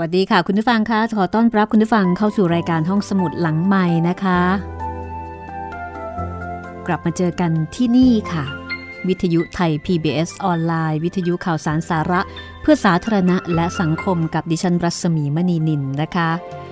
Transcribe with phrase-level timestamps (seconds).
[0.00, 4.40] วัสดีค่ะ คุณผู้ฟังคะขอต้อนรับคุณผู้ฟังเข้าสู่รายการห้องสมุดหลังใหม่นะคะ
[6.86, 8.44] กลับมาเจอกันที่นี่ค่ะ
[9.08, 12.20] วิทยุไทย PBS ออนไลน์ วิทยุข่าวสารสาระ
[12.62, 16.30] เพื่อสาธารณะและสังคมกับดิฉันรัศมีมณีนินนะคะ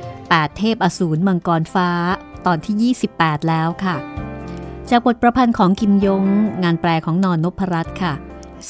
[0.08, 1.90] 8เทพอสูรมังกรฟ้า
[2.46, 3.96] ตอนที่ 28 แล้วค่ะ
[4.90, 6.24] จากบทประพันธ์ของกิมยง
[6.62, 8.12] งานแปลของนอนนพรัตน์ค่ะ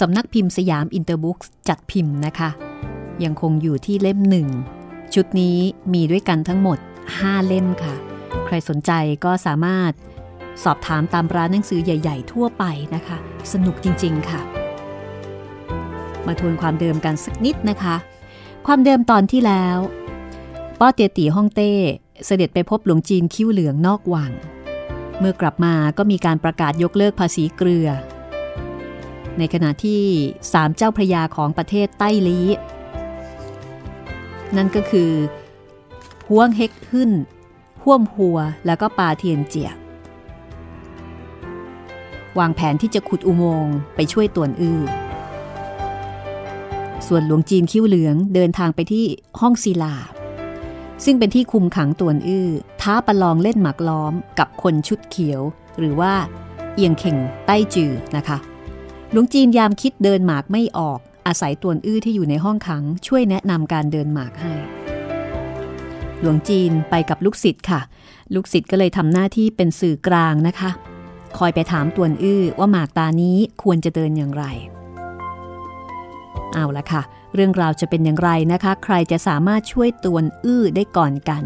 [0.00, 2.50] สำนักพิมพ์สยามอินเตอร์บุ๊กจัดพิมพ์นะคะ
[3.24, 4.48] ยังคงอยู่ที่เล่มหนึ่ง
[5.14, 5.58] ชุดนี้
[5.92, 6.78] มีด้วยกันทั้งหมด
[7.12, 7.94] 5 เล่มค่ะ
[8.46, 8.90] ใครสนใจ
[9.24, 9.92] ก็สามารถ
[10.64, 12.64] สอบถามตามร้านหนังสือใหญ่ ๆ ทั่วไป
[12.94, 13.18] นะคะ
[13.52, 14.40] สนุกจริง ๆ ค่ะ
[16.26, 17.96] มาทวนความเดิมกันสักนิดนะคะ
[18.66, 19.78] ความเดิมตอนที่แล้ว
[20.80, 21.72] ป้อเตียตีฮ่องเต้
[22.26, 24.32] เสด็จไปพบหลวงจีนคิ้วเหลืองนอกวัง
[25.18, 27.88] เมื่อกลับมาก็มีการประกาศยกเลิกภาษีเกลือ
[29.38, 30.02] ในขณะที่
[30.52, 32.40] สามเจ้าพระยาของประเทศไต้ลี
[34.56, 35.10] นั่นก็คือ
[36.28, 37.10] ห่วงเฮกขึ้น
[37.82, 39.70] ห่วมหัวแล้วก็ปาเทียนเจีย
[42.38, 44.82] วางแผนที่จะขุดอุโมงค์ไปช่วยตวนอื้อ
[47.06, 49.04] ส่วนหลวงจีนคิ้วเหลืองเดินทางไปที่
[49.40, 49.94] ห้องศิลา
[51.04, 52.48] ซึ่งเป็นที่คุมขังตวนอื้อ
[52.80, 55.40] ท้าประลองเล่นหมากล้อมกับคนชุดเขียว
[55.78, 56.14] หรือว่า
[56.74, 57.16] เอียงเข่ง
[57.46, 58.38] ใต้จือนะคะ
[59.12, 64.52] หลวงจีนยามคิดเดินหมากไม่ออก อาศัยตวนอื้อที่อยู่ในห้องขังช่วยแนะนำการเดินหมากให้
[66.20, 67.80] หลวงจีนไปกับลูกศิษย์ค่ะ
[68.34, 70.70] ลูกศิษย์ก็เลยทำหน้าที่เป็นสื่อกลางนะคะ
[71.38, 74.44] คอยไปถามตวนอื้อว่าหมากตานี้ควรจะเดินอย่างไร
[76.54, 77.02] เอาละค่ะ
[77.34, 81.44] เรื่องราวจะเป็นอย่างไรนะคะ ใครจะสามารถช่วยตวนอื้อได้ก่อนกัน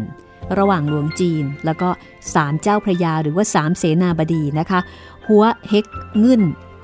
[0.57, 1.89] ระหว่างหลวงจีน แล้วก็
[2.33, 4.79] สามเจ้าพระยาหรือว่าสามเสนาบดีนะคะ
[5.27, 5.85] หัวเฮก
[6.19, 6.43] เงึ่น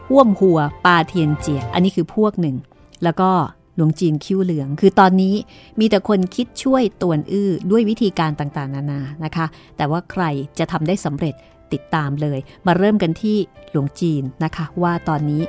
[0.09, 2.55] ห่วมหัวปาเทียนเจีย อันนี้คือพวกหนึ่ง
[3.03, 3.29] แล้วก็
[3.75, 5.35] หลวงจีนคิ้วเหลือง คือตอนนี้
[5.79, 9.45] มีแต่คนคิดช่วยตวนอื้อด้วยวิธีการต่างๆ นานานะคะ
[9.77, 10.23] แต่ว่าใคร
[10.59, 11.35] จะทำได้สำเร็จ
[11.73, 13.37] ติดตามเลย มาเริ่มกันที่
[13.71, 15.41] หลวงจีนนะคะ ว่าตอนนี้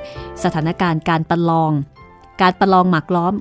[0.43, 1.71] สถานการณ์การประลอง
[2.41, 3.33] การประลองหมากล้อม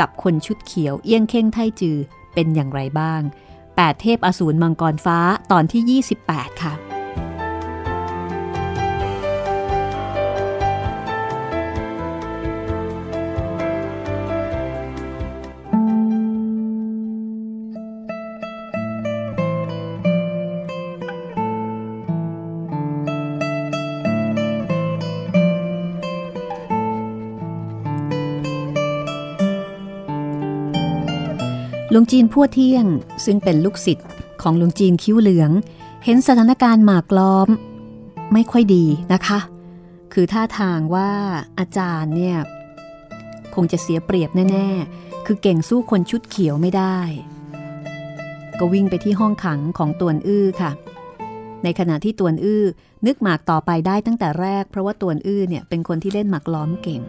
[0.00, 1.96] กับคนชุดเขียวเอี้ยงเข่งไทจือ
[2.34, 3.20] เป็นอย่างไรบ้าง
[3.62, 5.18] 8 เทพอสูรมังกรฟ้า
[5.52, 6.87] ตอนที่ 28 ค่ะ
[31.98, 32.86] วงจีนพัวเที่ยง
[33.24, 34.08] ซึ่งเป็นลูกศิษย์
[34.42, 35.50] ของหลวงจีนคิ้วเหลือง
[36.04, 37.48] เห็นสถานการณ์หมากล้อม
[38.32, 39.38] ไม่ค่อยดีนะคะ
[40.12, 41.10] คือท่าทางว่า
[41.58, 42.38] อาจารย์เนี่ย
[43.54, 44.68] คงจะเสียเปรียบแน่
[44.98, 46.98] ๆ คือเก่งสู้คนชุดเขียวไม่ได้
[48.58, 50.72] ก็วิ่งไปที่ห้องขังของตวนอื้อค่ะ
[51.64, 52.64] ในขณะที่ตวนอื้อ
[53.06, 57.00] นึกหมากต่อไปได้ตั้งแต่แรก เพราะว่าตวนอื้อเนี่ยเป็นคนที่เล่นหมากล้อมเก่ง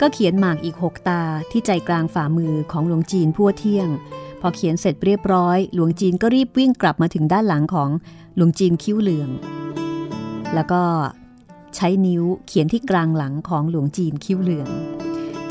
[0.00, 3.88] ก็เขียนหมากอีกหกตาที่ใจกลางฝ่ามือของหลวงจีนพัวเที่ยง
[4.42, 7.90] พอเขียนเสร็จเรียบร้อย หลวงจีนก็รีบวิ่งกลับมาถึงด้านหลังของ
[8.36, 9.30] หลวงจีนคิ้วเหลือง
[10.54, 10.82] แล้วก็
[11.76, 14.68] ใช้นิ้วเขียนที่กลางหลังของหลวงจีนคิ้วเหลือง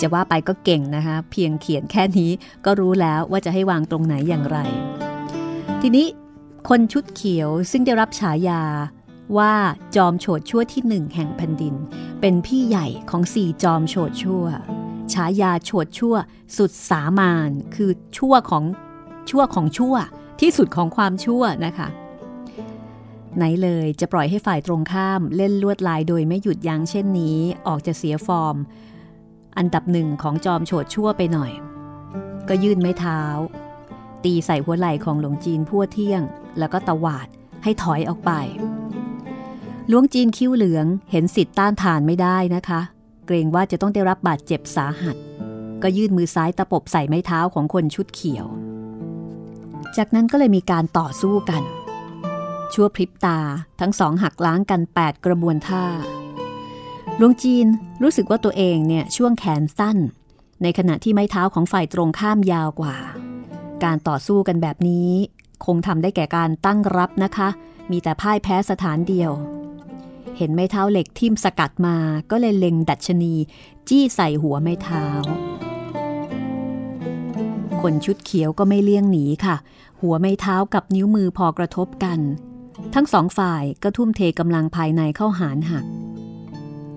[0.02, 2.32] จะว่าไปก็เก่งนะคะ เพียงเขียนแค่นี้
[2.66, 4.58] ก็รู้แล้วว่าจะให้วางตรงไหนอย่างไร
[5.82, 6.08] ทีนี้
[6.70, 8.64] คนชุดเขียวซึ่งได้รับฉายา
[9.38, 9.54] ว่า
[9.96, 11.76] จอมโฉดชั่วที่หนึ่งแห่งแผ่นดิน
[12.22, 14.46] เป็นพี่ใหญ่ของสี่จอมโฉดชั่ว
[15.13, 16.15] ฉายาโฉดชั่ว
[16.57, 18.63] สุดสามานคือชั่วของ
[19.30, 19.95] ชั่วของชั่ว
[20.39, 21.88] ที่สุดของความชั่วนะคะ
[23.38, 27.38] ไหนเลยจะปล่อยให้ฝ่ายตรงข้ามเล่นลวดลายโดยไม่หยุดยั้งเช่นนี้
[27.68, 28.56] ออกจะเสียฟอร์ม
[29.57, 31.51] อันดับหนึ่งของจอมโฉดชั่วไปหน่อย
[32.50, 33.21] ก็ยื่นไม้เท้า
[34.24, 36.21] ตีใส่หัวไหล่ของหลวงจีนพั่วเที่ยง
[36.59, 37.27] แล้วก็ตวาด
[37.63, 38.31] ให้ถอยออกไป
[39.88, 42.81] หลวงจีนคิ้วเหลืองเห็นสิทธิ์ต้านทานไม่ได้นะคะ
[43.25, 45.18] เกรงว่าจะต้องได้รับบาดเจ็บสาหัส
[45.83, 48.45] ก็ยื่นมือซ้ายตะปบใส่ไม้เท้าของคนชุดเขียว
[49.97, 51.63] จากนั้นก็เลยมีการต่อสู้กัน
[52.73, 53.39] ชั่วพริบตา
[53.79, 55.85] ทั้งสองหักล้างกัน 8 กระบวนท่า
[57.18, 57.68] หลวงจีน
[58.03, 59.97] รู้สึกว่าตัวเองเนี่ยช่วงแขนสั้น
[60.63, 62.95] ในขณะที่ไม้เท้าของฝ่ายตรงข้ามยาวกว่า
[63.83, 65.09] การต่อสู้กันแบบนี้
[65.65, 67.50] คงทำได้แก่การตั้งรับนะคะ
[67.91, 69.31] มีแต่พ่ายแพ้สถานเดียว
[70.38, 71.95] เห็นไม้เท้าเหล็กทิ่มสกัดมา
[72.31, 73.33] ก็เลยเล็งดัชนี
[73.88, 75.06] จี้ใส่หัวไม้เท้า
[77.81, 79.56] คนชุดเขียวก็ไม่เลี่ยงหนีค่ะ
[80.01, 82.19] หัวไม้เท้ากับนิ้วมือพอกระทบกัน
[82.94, 85.86] ทั้งสองฝ่ายก็ทุ่มเทกำลังภายในเข้าหารหัก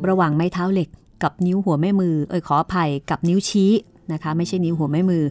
[0.09, 0.89] ระหว่างไม้เท้าเหล็ก
[1.23, 3.73] กับนิ้วหัวแม่มือ เอ่ยขออภัยกับนิ้วชี้
[4.13, 5.25] นะคะ ไม่ใช่นิ้วหัวแม่มือ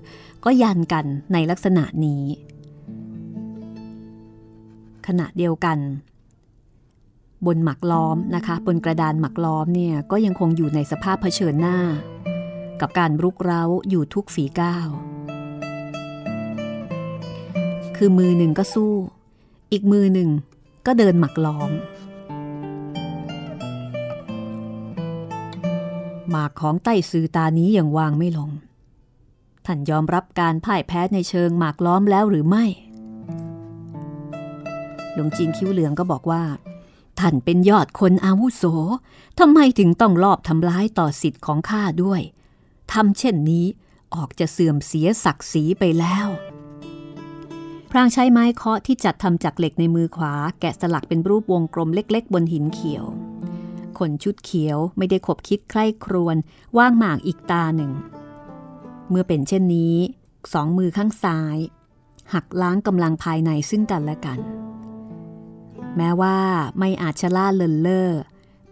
[0.46, 2.24] ก็ยันกันในลักษณะนี้
[5.08, 5.78] ขณะเดียวกัน
[7.46, 11.78] บนหมักล้อมนะคะ บนกระดานหมักล้อมเนี่ยก็ยังคงอยู่ในสภาพเผชิญหน้า
[12.82, 14.88] กับการรุกเร้าอยู่ทุกฝีก้าว
[17.98, 18.94] คือมือหนึ่งก็สู้
[19.72, 20.30] อีกมือหนึ่ง
[20.86, 21.72] ก็เดินหมักล้อม
[26.30, 28.52] หมากของใต้ซือตานี้ยังวางไม่ลง
[29.66, 32.66] ท่านยอมรับการพ่ายแพ้ในเชิงหมากล้อมแล้วหรือไม่
[35.14, 36.44] หลวงจีนคิ้วเหลืองก็บอกว่า
[37.20, 38.64] ท่านเป็นยอดคนอาวุโส
[39.40, 42.22] ทำไมถึงต้องลอบทำร้ายต่อสิทธิ์ของข้าด้วย
[42.94, 43.66] ทำเช่นนี้
[44.16, 46.28] ออกจะเสื่อมเสียศักดิ์ศรีไปแล้ว
[47.92, 53.06] พรางใช้ไม้เคาะที่จัดทำจากเหล็กในมือขวา แกะสลักเป็นรูปวงกลมเล็ก ๆ บนหินเขียว
[54.00, 56.36] คนชุดเขียวไม่ได้ขบคิดใคร่ครวญ
[56.78, 57.92] ว่างหมากอีกตาหนึ่ง
[59.10, 59.96] เมื่อเป็นเช่นนี้
[60.54, 61.58] สองมือข้างซ้าย
[62.34, 64.40] หักล้างกำลังภายในซึ่งกันและกัน
[65.98, 66.38] แม้ว่า
[66.80, 68.10] ไม่อาจชะล่าเลินเล่อ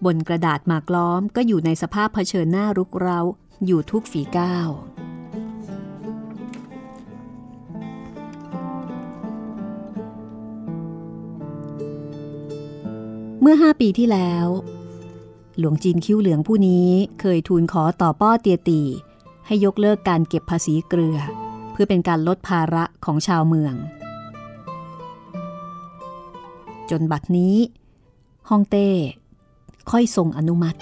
[0.06, 3.20] บนกระดาษหมากล้อมก็อยู่ในสภาพเผชิญหน้ารุกเร้า
[3.66, 4.70] อยู่ทุกฝีก้าว
[13.42, 14.48] เมื่อห้าปีที่แล้ว
[15.58, 16.88] หลวงจีนคิ้วเหลืองผู้นี้
[17.20, 18.82] เคยทูลขอต่อป้อเตียตี
[19.46, 21.18] ให้ยกเลิกการเก็บภาษีเกลือ
[21.72, 23.76] เพื่อเป็นการลดภาระของชาวเมือง
[26.90, 27.56] จนบัดนี้
[28.50, 28.90] ฮ่องเต้
[29.92, 30.80] ค่อยทรงอนุมัติ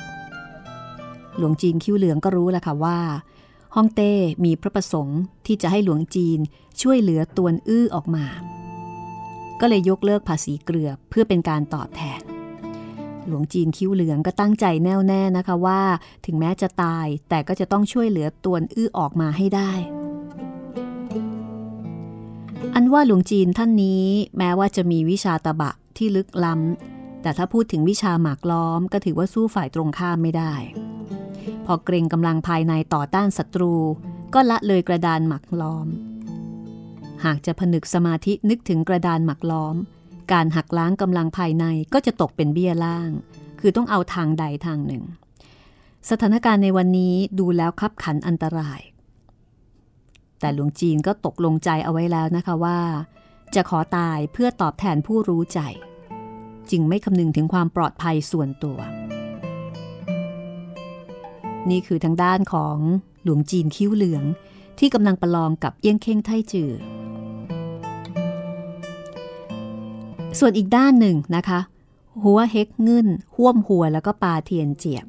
[1.37, 2.99] หลวงจีนคิ้วเหลืองก็รู้แล้วค่ะว่า
[3.75, 4.13] ฮ่องเต้
[4.45, 6.39] มีพระประสงค์ที่จะให้หลวงจีน
[6.81, 8.25] ช่วยเหลือตวนอื้อออกมา
[9.59, 12.21] ก็เลยยกเลิกภาษีเกลือเพื่อเป็นการตอบแทน
[13.27, 15.81] หลวงจีนคิ้วเหลืองก็ตั้งใจแน่วแน่นะคะว่า
[16.25, 19.71] ถึงแม้จะตายแต่ก็จะต้องช่วยเหลือตวนอื้อออกมาให้ได้
[22.75, 24.05] อันว่าหลวงจีนท่านนี้
[24.37, 30.53] แม้ว่าจะมีวิชาตะบะ ที่ลึกล้ำ แต่ถ้าพูดถึงวิชาหมากล้อม ก็ถือว่าสู้ฝ่ายตรงข้ามไม่ได้
[31.65, 33.73] พอเกรงกำลังภายในต่อต้านศัตรู
[34.33, 35.87] ก็ละเลยกระดานหมักล้อม
[37.25, 39.75] หากจะผนึกสมาธินึกถึงกระดานหมักล้อม
[40.31, 43.09] การหักล้างกำลังภายในก็จะตกเป็นเบี้ยล่าง
[43.59, 45.03] คือต้องเอาทางใดทางหนึ่ง
[46.09, 48.79] สถานการณ์ในวันนี้ดูแล้วคับขันอันตราย
[50.39, 52.79] แต่หลวงจีนก็ตกลงใจเอาไว้แล้วนะคะว่า
[53.55, 55.59] จะขอตายเพื่อตอบแทนผู้รู้ใจ
[56.71, 58.77] จึงไม่คำนึงถึงความปลอดภัยส่วนตัว
[61.69, 62.77] นี่คือทางด้านของ
[63.23, 64.23] หลวงจีนคิ้วเหลือง
[64.79, 66.71] ที่กำลังประลองกับเอี้ยงเข่งไทจือ
[70.39, 71.59] ส่วนอีกด้านหนึ่งนะคะ
[72.23, 75.05] หัวเฮกเงินห่วมหัวแล้วก็ปาเทียนเจียบ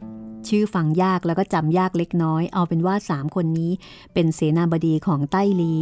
[0.49, 3.73] ชื่อฟังยากแล้วก็จำยากเล็กน้อย เอาเป็นว่าสามคนนี้
[4.14, 5.75] เป็นเสนาบดีของใต้ลี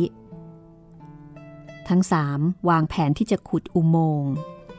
[1.88, 4.32] ทั้งสามวางแผนที่จะขุดอุโมงค์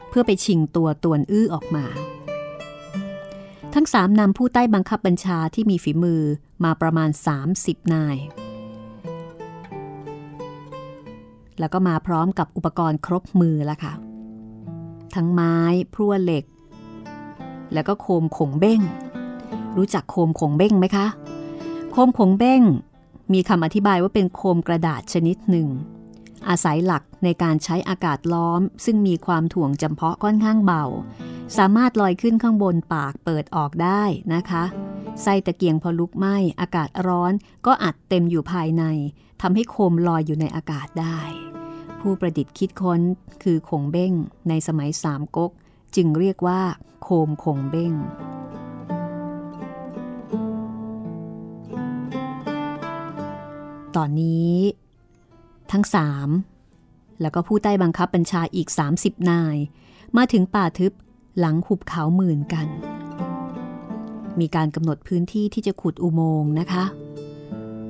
[0.08, 1.86] เพื่อไปชิงตัวตวนอื้อออกมา
[3.74, 6.22] ทั้งสามนำผู้ใต้บังคับบัญชาที่มีฝีมือ
[6.64, 7.10] มาประมาณ
[7.50, 8.16] 30 นาย
[11.58, 13.92] แล้วก็มาพร้อมกับอุปกรณ์ครบมือละค่ะ
[15.14, 15.56] ทั้งไม้
[15.94, 16.44] พรั่วเหล็ก
[17.72, 18.80] แล้วก็โคมขงเบ้ง
[19.76, 21.06] รู้จักโคมขงเบ้งไหมคะ
[21.92, 22.62] โคมขงเบ้ง
[23.32, 25.68] มีคำอธิบายว่าเป็นโคมกระดาษชนิดหนึ่ง
[26.48, 30.84] อาศัยหลักในการใช้อากาศล้อม ซึ่งมีความถ่วงจำเพาะค่อนข้างเบา
[31.56, 34.02] สามารถลอยขึ้นข้างบนปากเปิดออกได้
[34.34, 34.64] นะคะ
[35.22, 37.32] ไส้ตะเกียงพอลุกไหม้อากาศร้อน
[37.66, 38.84] ก็อัดเต็มอยู่ภายใน
[39.42, 41.20] ทำให้โคมลอยอยู่ในอากาศได้
[42.00, 43.00] ผู้ประดิษฐ์คิดค้น
[43.42, 44.12] คือคงเบ้ง
[44.48, 45.50] ในสมัยสามก๊ก
[45.96, 46.60] จึงเรียกว่า
[47.02, 47.92] โคมคงเบ้ง
[53.96, 54.54] ตอนนี้
[55.72, 56.28] ทั้งสาม
[57.20, 59.56] แล้วก็ผู้ใต้บังคับบัญชาอีก 30 นาย
[60.16, 60.92] มาถึงป่าทึบ
[61.38, 62.68] หลังหุบเขาหมื่นกัน
[64.40, 66.84] มีการกำหนดพื้นที่ที่จะขุดอุโมงค์นะคะ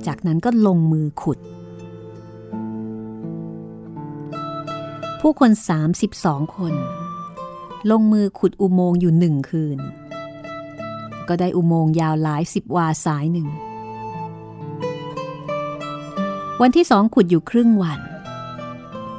[0.07, 1.39] จากนั้นก็ลงมือขุด
[5.21, 5.51] ผู้คน
[6.03, 6.73] 32 คน
[7.91, 9.79] ลงมือขุดอุโมงค์อยู่หนึ่งคืน
[11.27, 13.47] ก็ได้อุโมงค์ยาวหลายสิบวาสายหนึ่ง
[16.61, 17.99] วันที่สองขุดอยู่ครึ่งวัน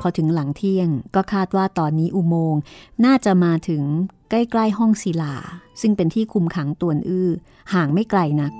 [0.00, 2.60] พอถึงหลังเที่ยงก็คาดว่าตอนนี้อุโมงค์
[3.04, 3.82] น่าจะมาถึง
[4.30, 5.34] ใกล้ๆห้องศิลา
[5.80, 7.30] ซึ่งเป็นที่คุมขังตวนอื้อ
[7.72, 8.52] ห่างไม่ไกลนัก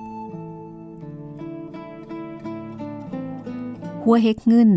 [4.03, 4.71] หัวเฮกเงิน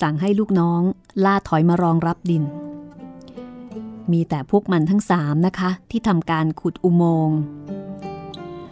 [0.00, 0.82] สั่งให้ลูกน้อง
[1.24, 2.44] ล่าถอยมารองรับดิน
[4.12, 7.38] มีแต่พวกมันทั้งสามนะคะ ที่ทำการขุดอุโมงค์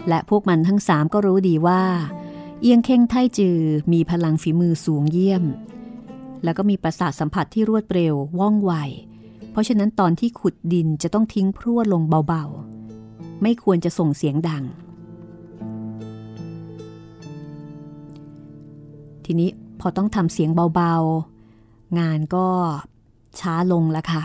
[0.09, 1.83] และพวกมันทั้งสามก็รู้ดีว่า
[2.63, 3.59] เอียงเข่งไทจือ
[3.93, 5.45] มีพลังฝีมือสูงเยี่ยม
[6.45, 8.73] แล้วก็มีประสาทสัมผัสที่รวดเร็วว่องไว
[9.51, 14.65] เพราะฉะนั้นตอนที่ขุดดินจะต้องทิ้งพรวดลงเบาๆ ไม่ควรจะส่งเสียงดัง
[19.25, 19.51] ทีนี้
[19.81, 22.47] พอต้องทำเสียงเบาๆ งานก็
[23.41, 24.23] ช้าลงแล้วค่ะ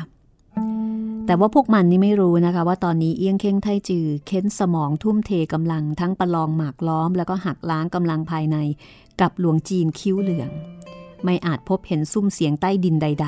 [1.25, 8.57] แต่ว่าพวกมันนี่ไม่รู้นะคะ ว่าตอนนี้เอี้ยงเค้งไทจือเค้นสมองทุ่มเทกำลังทั้งประลองหมากล้อม แล้วก็หักล้างกำลังภายใน
[9.21, 10.49] กับหลวงจีนคิ้วเหลือง
[11.23, 13.27] ไม่อาจพบเห็นซุ้มเสียงใต้ดินใด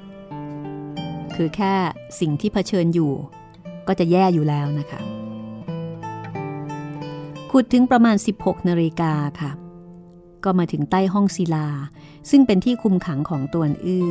[0.00, 1.74] ๆ คือแค่
[2.20, 3.12] สิ่งที่เผชิญอยู่
[3.86, 5.00] ก็จะแย่อยู่แล้วนะคะ
[7.50, 9.50] ขุดถึงประมาณ 16นาฬิกาค่ะ
[10.44, 11.68] ก็มาถึงใต้ห้องศิลา
[12.30, 14.10] ซึ่งเป็นที่คุมขังของตัวอื้อ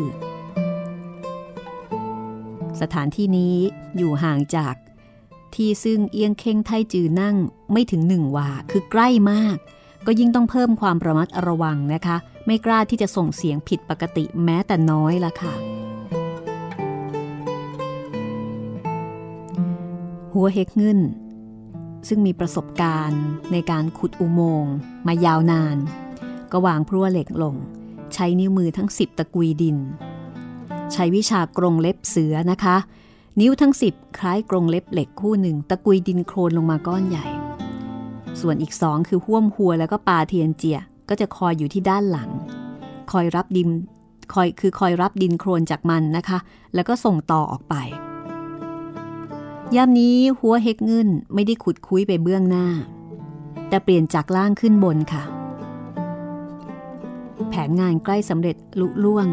[2.81, 3.55] สถานที่นี้
[3.97, 4.75] อยู่ห่างจาก
[5.55, 7.35] ที่ซึ่งเอียงเค้งไทจือนั่ง
[7.71, 9.57] ไม่ถึงหนึ่งวาคือใกล้มาก
[10.05, 15.53] ก็ยิ่งต้องเพิ่มความระมัดระวังนะคะ ไม่กล้าที่จะส่งเสียงผิดปกติแม้แต่น้อยละค่ะ
[20.33, 20.99] หัวเฮกเงิน
[22.07, 24.73] ซึ่งมีประสบการณ์ในการขุดอุโมงค์
[25.07, 25.77] มายาวนาน
[26.51, 27.55] ก็วางพรั่วเหล็กลง
[28.13, 29.77] ใช้นิ้วมือทั้งสิบตะกุยดิน
[30.93, 32.77] ใช้วิชากรงเล็บเสือนะคะ
[33.39, 37.25] นิ้วทั้งสิบคล้ายกรงเล็บเหล็กคู่หนึ่ง ตะกุยดินโครนลงมาก้อนใหญ่
[38.41, 42.29] ส่วนอีกสองคือห้วมหัวแล้วก็ปลาเทียนเจียก็จะคอยอยู่ที่ด้านหลัง
[43.11, 43.69] คอยรับดิน
[44.33, 46.37] คอยคือคอยรับดินโครนจากมันนะคะ
[46.75, 47.75] แล้วก็ส่งต่อออกไป
[49.75, 52.67] ยามนี้หัวเฮกเงินไม่ได้ขุดคุ้ยไปเบื้องหน้า
[53.69, 55.23] แต่เปลี่ยนจากล่างขึ้นบนค่ะ
[57.49, 59.27] แผนงานใกล้สำเร็จลุล่วง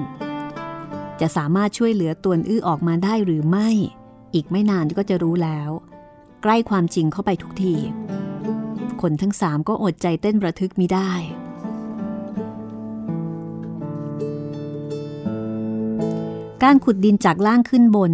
[1.21, 3.69] จะสามารถช่วยเหลือตัวอื้อออกมาได้หรือไม่
[4.35, 5.71] อีกไม่นานก็จะรู้แล้ว
[6.43, 7.75] ใกล้ความจริงเข้าไปทุกที
[9.01, 11.11] คนทั้งสามก็อดใจเต้นประทึกมิได้
[16.63, 18.13] การขุดดินจากล่างขึ้นบน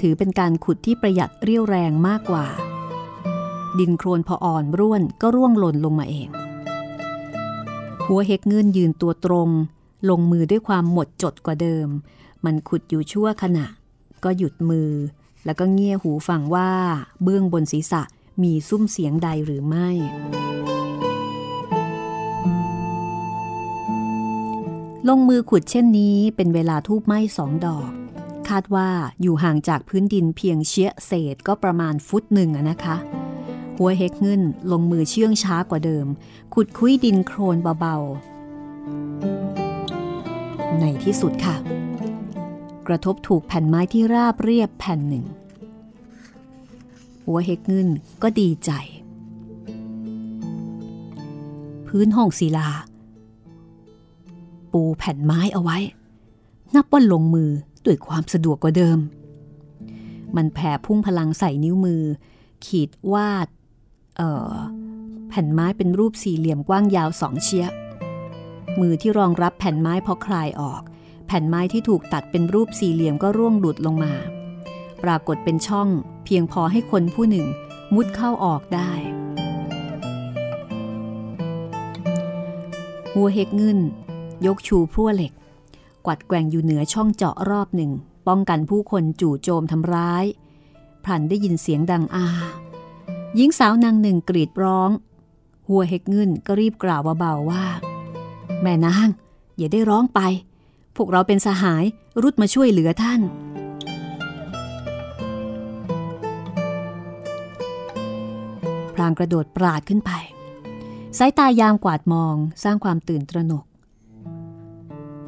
[0.00, 2.46] ถือเป็นการขุดที่ประหยัดเรี่ยวแรงมากกว่า
[3.78, 6.28] ดินโครนพออ่อนร่วนก็ร่วงหล่นลงมาเอง
[8.06, 9.48] หัวเฮกเงินยืนตัวตรง
[10.10, 11.88] ลงมือด้วยความหมดจดกว่าเดิม
[12.44, 13.66] มันขุดอยู่ชั่วขณะ
[14.24, 14.90] ก็หยุดมือ
[15.44, 16.70] แล้วก็เงี่ยหูฟังว่า
[17.22, 18.02] เบื้องบนศีรษะ
[18.42, 19.88] มีซุ้มเสียงใดหรือไม่
[25.08, 27.90] ลงมือขุดเช่นนี้เป็นเวลาทูบไหม้สองดอก
[28.48, 28.88] คาดว่า
[29.22, 32.96] อยู่ห่างจากพื้นดินเพียงเชี่ยเศษก็ประมาณฟุตหนึ่งนะคะ
[33.78, 34.42] หัวเฮกเงิน
[34.72, 36.06] ลงมือเชื่องช้ากว่าเดิม
[36.54, 39.51] ขุดคุ้ยดินโครนเบาๆ
[40.80, 41.56] ในที่สุดค่ะ
[42.86, 45.24] กระทบถูกแผ่นไม้ที่ราบเรียบแผ่นหนึ่ง
[47.24, 47.88] หัวเฮกเงิน
[48.22, 48.70] ก็ดีใจ
[51.86, 52.68] พื้นห้องศิลา
[54.72, 55.78] ปูแผ่นไม้เอาไว้
[56.74, 57.50] นับว่าลงมือ
[57.84, 58.98] ด้วยความสะดวกกว่าเดิม
[60.36, 62.02] มันแผ่พุ่งพลังใส่นิ้วมือ
[62.66, 63.48] ขีดวาด
[65.28, 67.66] แผ่นไม้เป็นรูปสี่เหลี่ยมกว้างยาวสองเชีย
[68.80, 70.82] มือที่รองรับแผ่นไม้พอคลายออก
[71.26, 74.12] แผ่นไม้ที่ถูกตัดเป็นรูปสี่เหลี่ยมก็ร่วงหลุดลงมา
[75.02, 75.88] ปรากฏเป็นช่อง
[76.24, 77.46] เพียงพอให้คนผู้หนึ่ง
[77.94, 78.92] มุดเข้าออกได้
[83.12, 83.78] หัวเฮกเงิน
[84.46, 85.32] ยกชูพรั่วเหล็ก
[86.06, 87.90] กวัดแกว่งอยู่เหนือช่องเจาะรอบหนึ่ง
[88.28, 90.24] ป้องกันผู้คนจู่โจมทำร้าย
[91.04, 92.28] พลันได้ยินเสียงดังอา
[93.36, 94.90] หญิงสาวนางหนึ่งกรีดร้อง
[95.68, 97.64] หัวเฮกเงินก็รีบกล่าวเบาๆว่า
[98.60, 99.08] แม่นาง
[99.56, 100.20] อย่าได้ร้องไป
[100.96, 101.84] พวกเราเป็นสหาย
[102.22, 103.20] รุดมาช่วยเหลือท่าน
[108.94, 110.10] พรางกระโดดปราดขึ้นไป
[111.18, 113.64] สายตายามกวาดมองสร้างความตื่นตระหนก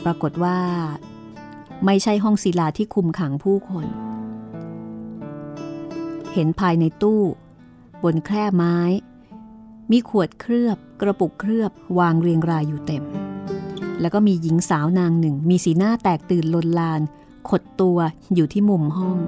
[0.04, 0.58] ปรากฏว่า
[1.84, 3.86] ไม่ใช่ห้องศิลาที่คุมขังผู้คน
[6.32, 7.22] เห็นภายในตู้
[8.04, 8.76] บนแคร่ไม้
[9.90, 13.04] มีขวดเคลือบ กระปุกเคลือบวางเรียงรายอยู่เต็ม
[14.00, 17.00] แล้วก็มีหญิงสาวนางหนึ่ง มีสีหน้าแตกตื่นลนลาน
[17.48, 17.98] ขดตัว
[18.34, 19.18] อยู่ที่มุมห้อง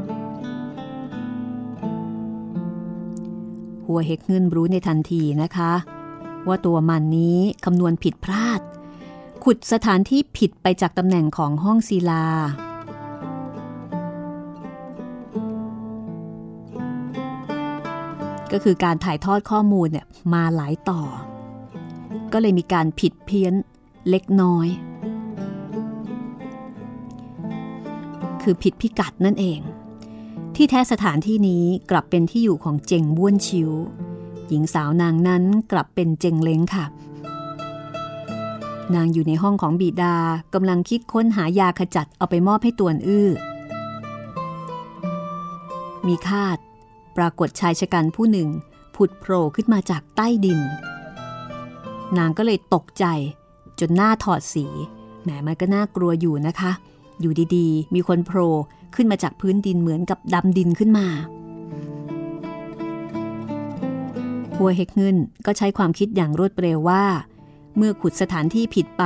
[3.87, 5.73] หัวเฮกเงินรู้ในทันทีนะคะ
[6.47, 8.61] ว่าตัวมันนี้คำนวณผิดพลาด
[9.45, 12.27] ขุดสถานที่ผิดไปจากตำแหน่งของห้องศิลา
[18.53, 21.03] ก็คือการถ่ายทอดข้อมูลเนี่ยมาหลายต่อ
[22.33, 23.55] ก็เลยมีการผิดเพี้ยน
[24.11, 24.69] เล็กน้อย
[28.43, 29.61] คือผิดพิกัดนั่นเอง
[30.57, 33.71] ที่แท้สถานที่นี้กลับเป็นที่อยู่ของเจงบ้วนชิว
[34.49, 36.87] หญิงสาวนางนั้นกลับเป็นเจงเล้งค่ะ
[38.95, 40.17] นางอยู่ในห้องของบิดา
[40.55, 43.29] กำลังคิดค้นหายาขจัดเอาไปมอบให้ตวนอื้อ
[46.07, 46.59] มีคาด
[47.17, 48.49] ปรากฏชายชะกันผู้หนึ่ง
[48.97, 50.61] ผุดโผล่ขึ้นมาจากใต้ดิน
[52.19, 53.05] นางก็เลยตกใจ
[53.81, 54.67] จนหน้าถอดสี
[55.23, 56.73] แหมมันก็น่ากลัวอยู่นะคะ
[57.21, 58.53] อยู่ดีๆ มีคนโผล่
[58.95, 61.07] ขึ้นมาจากพื้นดินเหมือนกับดำดินขึ้นมา
[64.57, 67.05] หัวเฮกเงินก็ใช้ความคิดอย่างรวดเร็วว่า
[67.77, 69.05] เมื่อขุดสถานที่ผิดไป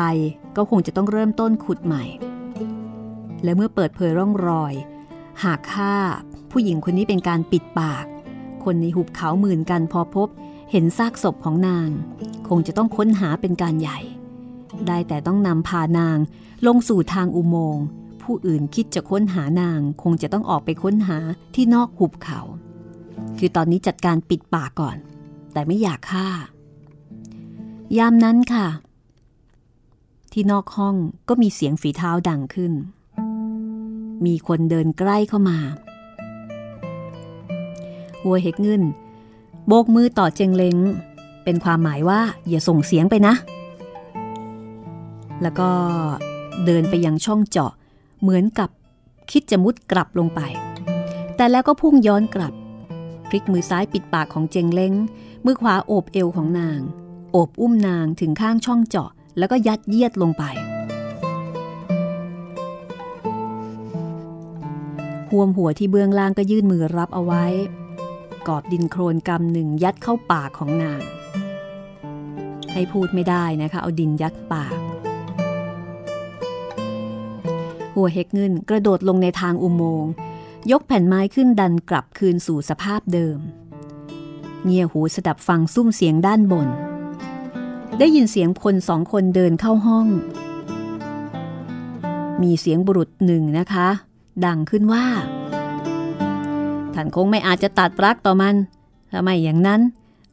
[0.57, 2.05] ก็คงจะต้องเริ่มต้นขุดใหม่
[3.44, 4.75] และเมื่อเปิดเผยร่องรอย
[5.44, 5.94] หากฆ่า
[6.50, 8.04] ผู้หญิงคนนี้เป็นการปิดปาก
[8.64, 10.28] คนในหุบเขาหมื่นกันพอพบ
[10.70, 11.88] เห็นซากศพของนาง
[12.48, 13.98] คงจะต้องค้นหาเป็นการใหญ่
[14.86, 16.18] ได้แต่ต้องนำพานาง
[16.66, 17.84] ลงสู่ทางอุโมงค์
[18.22, 21.18] ผู้อื่นคิดจะค้นหานาง คงจะต้องออกไปค้นหา
[21.54, 22.40] ที่นอกหุบเขา
[23.38, 24.96] คือตอนนี้จัดการปิดปากก่อน
[25.52, 26.28] แต่ไม่อยากฆ่า
[27.98, 28.68] ยามนั้นค่ะ
[30.32, 30.96] ที่นอกห้อง
[31.28, 32.72] ก็มีเสียงฝีเท้าดังขึ้น
[34.26, 35.58] มีคนเดินใกล้เข้ามา
[38.22, 38.83] หัวเฮกเงิน
[39.66, 40.76] โบกมือต่อเจงเล้ง
[41.44, 43.35] เป็นความหมายว่าอย่าส่งเสียงไปนะ
[45.42, 45.70] แล้วก็
[46.64, 47.72] เดินไปยังช่องเจาะ
[48.22, 48.70] เหมือนกับ
[49.30, 50.40] คิดจะมุดกลับลงไป
[51.37, 52.52] แต่แล้วก็พุ่งย้อนกลับ
[53.28, 54.94] พลิกมือซ้ายปิดปากของเจงเล้ง
[55.44, 56.80] มือขวาโอบเอวของนาง
[57.33, 60.44] โอบอุ้มนางถึงข้างช่องเจาะ แล้วก็ยัดเยียดลงไป
[65.30, 67.44] ห่วมหัวที่เบื้องล่างก็ยื่นมือรับเอาไว้
[68.50, 71.02] กอบดินโครนกำหนึ่งยัดเข้าปากของนาง
[72.72, 74.74] ให้พูดไม่ได้นะคะ เอาดินยัดปาก
[77.94, 80.12] หัวเฮกเงินกระโดดลงในทางอุโมงค์
[80.70, 83.38] ยกแผ่นไม้ขึ้นดันกลับคืนสู่สภาพเดิม
[84.64, 86.68] เงี่ยหูสดับฟังซุ้มเสียงด้านบน
[87.98, 90.06] ได้ยินเสียงคนสองคนเดินเข้าห้อง
[92.42, 93.88] มีเสียงบุรุษหนึ่งนะคะ
[94.46, 95.06] ดังขึ้นว่า
[96.94, 98.55] ท่านคงไม่อาจจะตัดรักต่อมัน
[99.12, 99.81] ทำไมอย่างนั้น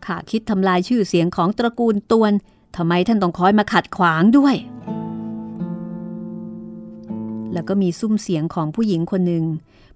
[0.05, 2.33] ข้าคิดทำลายชื่อเสียงของตระกูลตวน
[2.75, 4.55] ทำไมท่านต้องคอยมาขัดขวางด้วย
[7.53, 9.45] แล้วก็มีซุ้มเสียงของผู้หญิงคนหนึ่ง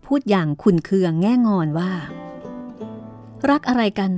[0.06, 1.92] พูดอย่างขุนเคืองแง่งอนว่า
[3.50, 4.12] รักอะไรกัน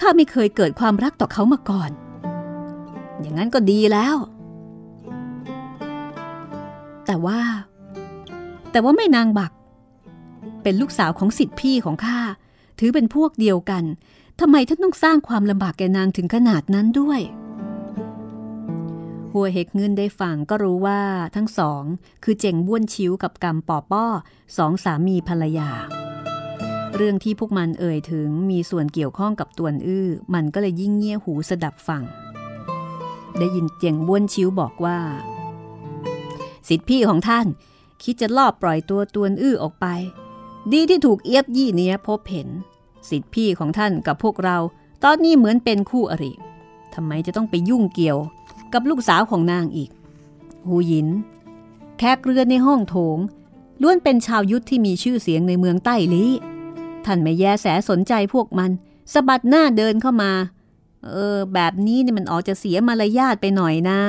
[0.00, 1.90] ข้าไม่เคยเกิดความรักต่อเขามาก่อน
[3.20, 4.16] อย่างนั้นก็ดีแล้ว
[7.06, 7.40] แต่ว่า
[8.70, 9.52] แต่ว่าไม่นางบัก
[10.62, 12.20] เป็นลูกสาวของสิทธิพี่ของข้า
[12.78, 13.84] ถือเป็นพวกเดียวกัน
[14.40, 17.20] ทำไมท่านต้องสร้างความลำบากแกนางถึงขนาดนั้นด้วย
[19.32, 21.00] หัวเฮกเงินได้ฟังก็รู้ว่า
[21.36, 21.82] ทั้งสอง
[22.24, 24.06] คือเจงบ้วนชิวกับกำปอป้อ
[24.56, 25.70] สองสามีภรรยา
[26.96, 32.02] เรื่องที่พวกมันเอ่ยถึงมีส่วนเกี่ยวข้องกับตวนอื้อ มันก็เลยยิ่งเงี่ยหูสดับฟัง
[33.38, 34.98] ได้ยินเจงบ้วนชิวบอกว่า
[36.68, 37.46] สิทธิพี่ของท่าน
[38.02, 39.86] คิดจะลอบปล่อยตัวตวนอื้อออกไป
[40.72, 42.48] ดีที่ถูกเอียบยี่เนี้ยพบเห็น
[43.08, 44.56] สิทธิพี่ของท่านกับพวกเรา
[45.04, 46.32] ตอนนี้เหมือนเป็นคู่อริ
[46.94, 48.18] ทำไมจะต้องไปยุ่งเกี่ยว
[48.72, 49.90] กับลูกสาวของนางอีก
[50.66, 51.08] หูหยิน
[51.98, 53.18] แขกเรือในห้องโถง
[53.82, 56.30] ล้วนเป็นชาวยุทธที่มีชื่อเสียงในเมืองใต้ลี้
[57.04, 58.70] ท่านไม่แยแสสนใจพวกมัน
[59.12, 60.32] สะบัดหน้าเดินเข้ามา
[61.04, 64.00] เออ แบบนี้นี่มันออกจะเสียมารยาทไปหน่อยนะ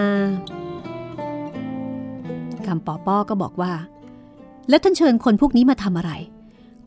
[2.65, 3.73] คำปอป้อก็บอกว่า
[4.69, 6.11] แล้วท่านเชิญคนพวกนี้มาทำอะไร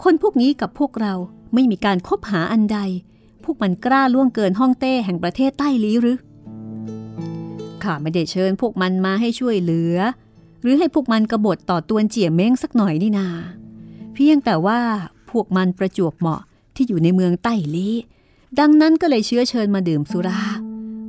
[0.02, 1.14] คนพวกนี้กับพวกเรา
[1.54, 2.78] ไม่มีการคบหาอันใด
[3.44, 6.18] พวกมันกล้าล่วงเกินห้องเต้แห่งประเทศใต้ลี้หรือ
[7.82, 9.96] ข้าไม่ได้เชิญพวกมันมาให้ช่วยเหลือ
[10.62, 13.28] หรือให้พวกมันกบฏต่อตวนเจียเม้งสักหน่อยนี่นา
[14.14, 14.80] เพียงแต่ว่า
[15.30, 16.42] พวกมันประจวบเหมาะ
[16.74, 17.94] ที่อยู่ในเมืองใต้ลี้
[18.58, 20.40] ดังนั้นก็เลยเชื้อเชิญมาดื่มสุรา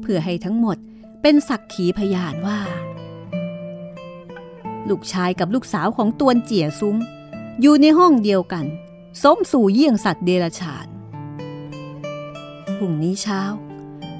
[0.01, 0.77] เพื่อให้ทั้งหมด
[1.21, 2.59] เป็นสักขีพยานว่า
[4.89, 6.95] ลูกชายกับลูกสาวของตวนเจียซุ้ง
[7.61, 8.65] อยู่ในห้องเดียวกัน
[9.23, 10.87] สมสู่เยี่ยงสัตว์เดรัจฉาน
[12.77, 13.41] พรุ่งนี้เช้า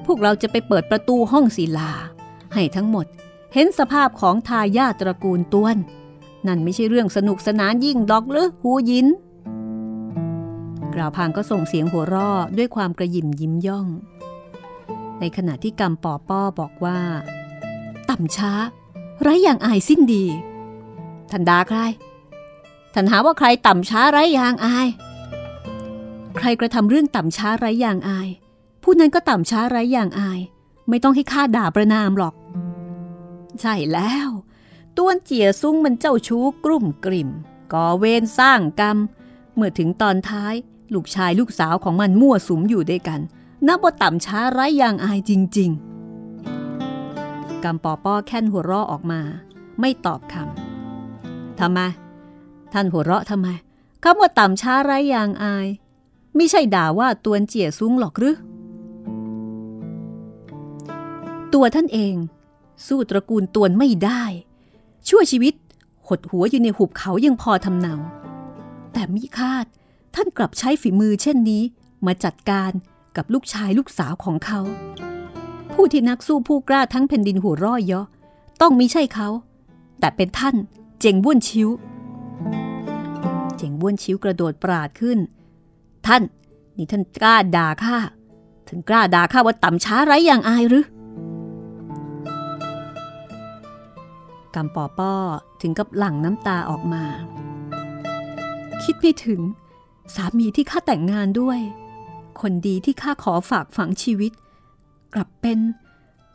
[0.06, 1.92] พวกเราจะไปเปิดประตูห้องศิลา
[2.54, 3.06] ให้ทั้งหมด
[3.54, 5.76] เห็นสภาพของทายาทตระกูลต้วน
[6.46, 9.06] นั่นไม่ใช่เรื่องสนุกสนานยิ่งดอกหรือหูยิน
[10.94, 13.86] กล่าวพางก็ส่งเสียงหัวราะด้วยความกระยิมยิ้มย่อง
[15.20, 17.00] ในขณะที่กำปอป้อบอกว่า
[18.10, 18.52] ต่ำช้า
[19.20, 20.24] ไร้อย่างอายสิ้นดี
[21.30, 21.78] ท่านดาใคร
[22.94, 24.88] ท่านหาว่าใครต่ำช้าไร้ยางอาย
[26.38, 28.28] ใครกระทำเรื่องต่ำช้าไร้ยางอาย
[28.82, 30.40] ผู้นั้นก็ต่ำช้าไร้ยางอาย
[30.88, 32.34] ไม่ต้องให้ข้าด่าประนามหรอก
[33.60, 34.28] ใช่แล้ว
[34.96, 37.30] ต้วนเจียซุ้งมันเจ้าชู้กลุ่มกลิ่ม
[37.72, 38.96] ก่อเวรสร้างกรรม
[39.54, 40.54] เมื่อถึงตอนท้าย
[40.94, 43.20] ลูกชายลูกสาวของมันมั่วสุมอยู่ด้วยกัน
[43.66, 45.70] นับว่าต่ำช้าไร้ยางอายจริง
[46.66, 49.20] ๆกำปอป้อแค่นหัวเราะออกมา
[49.80, 51.80] ไม่ตอบคำทำไม
[52.72, 53.48] ท่านหัวเราะทำไม
[54.02, 55.66] คำว่าต่ำช้าไร้อย่างอาย
[56.36, 58.36] ไม่ใช่ด่าว่าตวนเจี๋ยซุ้งหรอกหรือ
[61.54, 62.14] ตัวท่านเอง
[62.86, 64.22] สู้ตระกูลตวนไม่ได้
[65.08, 65.54] ชั่วชีวิต
[66.06, 67.94] หดหัวอยู่ในหุบเขายังพอทำเนา
[68.92, 69.66] แต่มิคาด
[70.14, 71.62] ท่านกลับใช้ฝีมือเช่นนี้
[72.06, 72.72] มาจัดการ
[73.16, 74.60] กับลูกชายลูกสาวของเขา
[75.74, 78.06] ผู้ที่นักสู้ผู้กล้าทั้งแผ่นดินหัวร่อยเยาะ
[78.60, 79.28] ต้องม่ใช่เขา
[80.00, 80.56] แต่เป็นท่าน
[81.00, 81.68] เจงบ้วนชิว
[83.62, 85.18] เจงบ้วนชิ้วกระโดดปราดขึ้น
[86.06, 86.22] ท่าน
[86.76, 87.96] นี่ท่านกล้าด่าข้า
[88.68, 90.86] ถึงกล้าด่าข้าว่าต่ำช้าไร้อย่างอายหรือ
[94.54, 95.14] กำปอป้อ
[95.60, 97.04] ถึงกับหลั่งน้ำตาออกมา
[98.82, 99.40] คิดไม่ถึง
[100.14, 101.58] สามีที่ข้าแต่งงานด้วย
[102.40, 104.32] คนดีที่ข้าขอฝากฝังชีวิต
[105.14, 105.58] กลับเป็น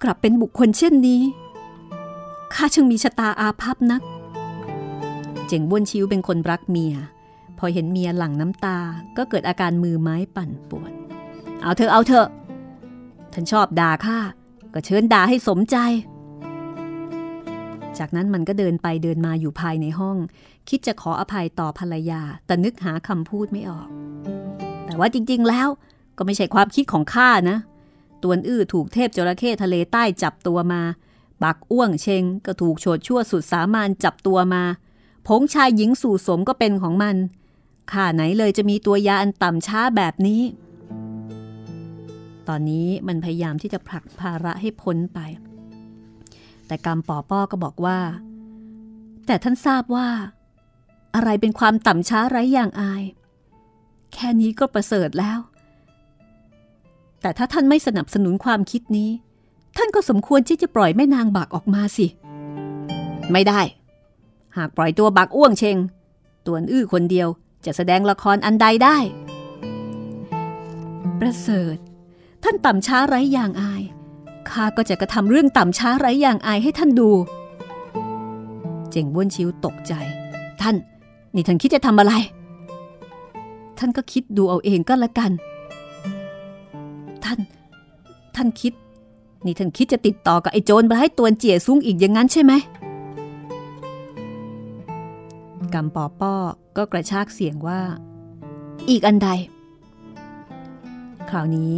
[0.03, 1.21] กลับเป็นบุคคลเช่นนี้
[2.53, 4.01] ข้าช่างมีชะตาอาภัพนัก
[5.47, 6.95] เจ๋งบ้วนชิวเป็นคนรักเมีย
[7.59, 8.77] พอเห็นเมียหลั่งน้ำตา
[9.17, 10.91] ก็เกิดอาการมือไม้ปั่นป่วน
[11.61, 12.27] เอาเถอเอาเถอ
[13.33, 14.17] ท่านชอบด่าข้า
[14.73, 15.77] ก็เชิญด่าให้สมใจ
[17.97, 20.17] จากนั้นมันก็เดินไปเดินมาอยู่ภายในห้อง
[20.69, 23.87] คิดจะขออภัยต่อภรรยา แต่นึกหาคำพูดไม่ออก
[24.85, 25.67] แต่ว่าจริง ๆ แล้ว
[26.17, 27.57] ก็ไม่ใช่ความคิดของข้านะ
[28.23, 30.81] ตวนอื้อถูกเทพจระเข้ทะเลใต้จับตัวมา
[31.43, 34.63] บักอ้วงเชงก็ถูกโฉดชั่วสุดสามานจับตัวมา
[35.27, 37.15] ผงชายหญิงสู่สมก็เป็นของมัน
[37.91, 40.41] ข้าไหนเลยจะมีตัวยาอันต่ำช้าแบบนี้
[42.47, 45.19] ตอนนี้มันพยายามที่จะผลักภาระให้พ้นไป
[46.67, 47.99] แต่กรรมปอป้อก็บอกว่า
[49.25, 50.07] แต่ท่านทราบว่า
[51.15, 53.03] อะไรเป็นความต่ำช้าไร้อย่างอาย
[54.13, 55.39] แค่นี้ก็ประเสริฐแล้ว
[57.21, 59.09] แต่ถ้าท่านไม่สนับสนุนความคิดนี้
[59.77, 62.07] ท่านก็สมควรที่จะปล่อยแม่นางบักออกมาสิ
[63.31, 63.61] ไม่ได้
[64.57, 65.77] หากปล่อยตัวบักอ้วงเชง
[66.45, 67.27] ตัวอื้อคนเดียว
[67.65, 68.97] จะแสดงละครอันใดได้
[71.19, 71.77] ประเสริฐ
[72.43, 73.83] ท่านต่ำช้าไร้อย่างอาย
[74.49, 77.09] ข้าก็จะกระทำเรื่องต่ำช้าไร้อย่างอายให้ท่านดู
[78.91, 79.93] เจงบ้วนชิวตกใจ
[80.61, 80.75] ท่าน
[81.35, 82.13] นี่ท่านคิดจะทำอะไร
[83.77, 85.31] ท่านก็คิดดูเอาเองก็แล้วกัน
[87.23, 87.39] ท่าน
[88.35, 88.73] ท่านคิด
[89.45, 92.53] นี่ท่านคิดจะติดต่อกับไอ้โจรร้ายตัวเจี๋ยซุ้งอีกอย่างนั้นใช่ไหม
[95.75, 96.35] กำปอป้อ
[96.77, 97.81] ก็กระชากเสียงว่า
[98.89, 99.29] อีกอันใด
[101.29, 101.73] คราวนี้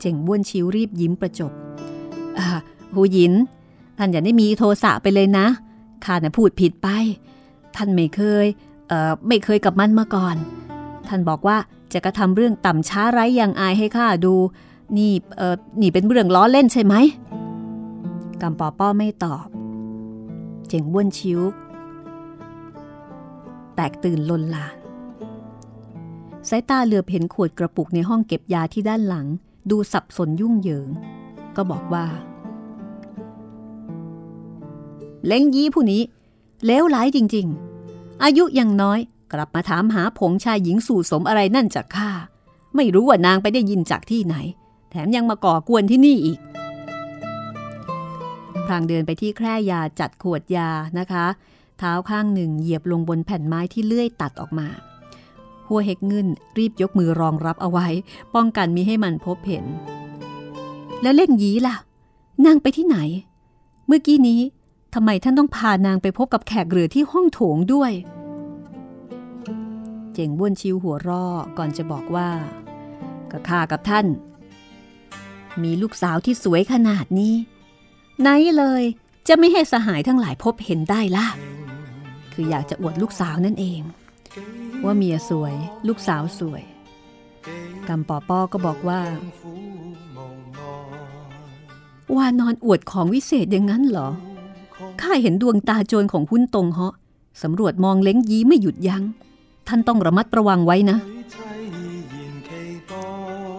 [0.00, 1.52] เจ๋งบ้วนชิวรีบยิ้มประจบ
[2.38, 2.46] อ่า
[2.92, 3.32] หูหยิน
[3.98, 5.46] ท่านอย่าได้มีโทสะไปเลยนะ
[6.04, 6.88] ข้าน่ะพูดผิดไป
[7.76, 8.46] ท่านไม่เคย
[8.88, 10.36] เอ่อ ไม่เคยกับมันมาก่อน
[11.08, 11.56] ท่านบอกว่า
[11.92, 14.34] จะกระทำเรื่องต่ำช้าไร้อย่างอายให้ข้าดู
[14.96, 16.94] นี่ เอ่อ นี่เป็นเรื่องล้อเล่นใช่ไหม
[18.40, 19.46] กำปอป้อไม่ตอบ
[20.68, 21.40] เจ๋งบ้วนชิว
[23.76, 24.76] แตกตื่นลนลาน
[26.48, 29.26] สายตาเหลือบเห็นขวดกระปุกในห้องเก็บยาที่ด้านหลัง
[29.70, 30.88] ดูสับสนยุ่งเหยิง
[31.56, 32.06] ก็บอกว่า
[35.26, 36.02] เล้งยี้ผู้นี้
[36.64, 37.46] เลวร้ายจริง
[37.84, 39.00] ๆ อายุยังน้อย
[39.32, 42.10] กลับมาถามหาผงชายหญิงสู่สมอะไรนั่นจากข้า
[42.76, 44.36] ไม่รู้ว่านางไปได้ยินจากที่ไหน
[44.90, 46.38] แถมยังมาก่อกวนที่นี่อีก
[48.66, 51.26] พลางเดินไปที่แคร่ยาจัดขวดยานะคะ
[51.78, 54.68] เท้าข้างหนึ่งเหยียบลงบนแผ่นไม้ที่เลื่อยตัดออกมา
[55.68, 56.26] หัวเฮกเงิน
[56.58, 57.86] รีบยกมือรองรับเอาไว้
[58.34, 59.64] ป้องกันมิให้มันพบเห็น
[61.02, 61.76] แล้วเล่งยีล่ะ
[62.44, 62.98] นางไปที่ไหน
[63.86, 64.40] เมื่อกี้นี้
[64.94, 67.92] ทำไมท่านต้องพานางไปพบกับแขกเรือที่ห้องโถงด้วย
[70.12, 71.24] เจงบ้วนชิวหัวร่อ
[71.58, 72.30] ก่อนจะบอกว่า
[73.30, 74.06] ก็ข้ากับท่าน
[75.62, 77.34] มีลูกสาวที่สวยขนาดนี้
[78.20, 78.82] ไหนเลย
[79.28, 81.26] จะไม่ให้สหายทั้งหลายพบเห็นได้ล่ะ
[82.38, 83.80] คืออยากจะอวดลูกสาวนั่นเอง
[84.84, 85.54] ว่าเมียสวย
[85.88, 86.62] ลูกสาวสวย
[87.88, 89.00] กำปอป้อก็บอกว่า
[92.16, 94.08] ว่านอนอวดของวิเศษอย่างนั้นเหรอ
[95.00, 96.94] ข้าเห็นดวงตาโจรของหุ้นตรงเหาะ
[97.42, 99.02] สำรวจมองเล้งยี้ไม่หยุดยัง้ง
[99.68, 100.98] ท่านต้องระมัดระวังไว้นะ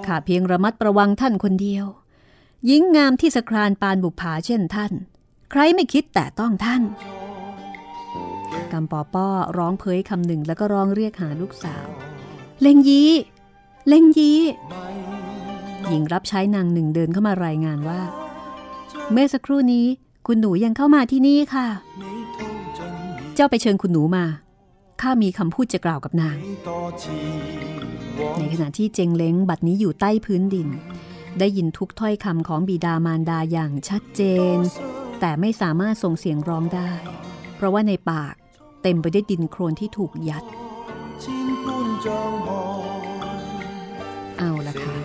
[0.05, 1.85] ข้าเพียงระมัดระวังท่านคนเดียว
[2.65, 4.93] หญิงงามที่สครานปานบุภาเช่นท่าน
[5.51, 6.81] ใครไม่คิดแต่ต้องท่าน
[8.73, 9.27] กำปอป้อ
[9.57, 11.87] ร้องเพ้ยคำหนึ่งแล้วก็ร้องเรียกหาลูกสาว
[12.61, 13.03] เล็งยี
[13.87, 14.33] เล็งยี
[15.87, 18.01] หญิงรับใช้นางหนึ่งเดินเข้ามารายงานว่า
[19.11, 19.85] เมื่อสักครู่นี้
[20.27, 21.67] คุณหนูยังเข้ามาที่นี่ค่ะ
[23.35, 24.25] เจ้าไปเชิญคุณหนูมา
[25.01, 26.37] ข้ามีคำพูดจะกล่าวกับนาง
[28.37, 30.67] ในขณะที่เจงเล้งบัดนี้อยู่ใต้พื้นดิน
[31.39, 34.21] ได้ยินทุกถ้อยคำของบิดามารดาอย่างชัดเจ
[34.55, 34.57] น
[35.19, 36.91] แต่ไม่สามารถส่งเสียงร้องได้
[37.55, 38.35] เพราะว่าในปาก
[38.83, 40.43] เต็มไปด้วยดินโครนที่ถูกยัด
[44.37, 44.95] เอาละค่ะ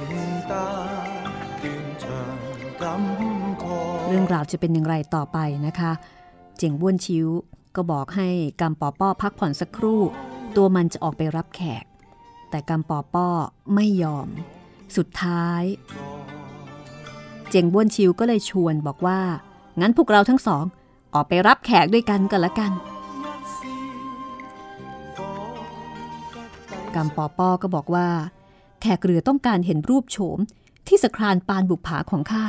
[4.08, 5.92] เรื่องราวจะเป็นอย่างไรต่อไปนะคะ
[6.58, 7.28] เจ๋งบ้วนชิว
[7.76, 8.28] ก็บอกให้
[8.60, 10.00] กำปอป้อพักผ่อนสักครู่
[10.56, 11.84] ตัวมันจะออกไปรับแขก
[12.50, 13.28] แต่กำปอป้อ
[13.74, 14.28] ไม่ยอม
[14.96, 15.62] สุดท้าย
[17.50, 19.20] เจ๋งบ้วนชิวก็เลยชวนบอกว่า
[19.80, 20.64] งั้นพวกเราทั้งสอง
[21.14, 22.72] ออกไปรับแขกด้วยกันก็แล้วกัน
[26.96, 28.08] กำปอปอก็บอกว่า
[28.80, 30.38] แขกเรือต้องการเห็นรูปโฉม
[30.86, 32.46] ที่สครานปานบุกผาของข้า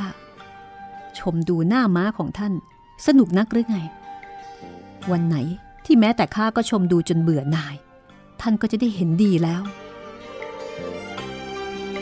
[1.20, 2.54] ชมดูหน้าม้าของท่าน
[3.06, 3.78] สนุกนักหรือไง
[5.12, 5.38] วันไหน
[5.86, 7.76] ที่แม้แต่ข้าก็ชมดูจนเบื่อหน่าย
[8.42, 9.62] ท่านก็จะได้เห็นดีแล้ว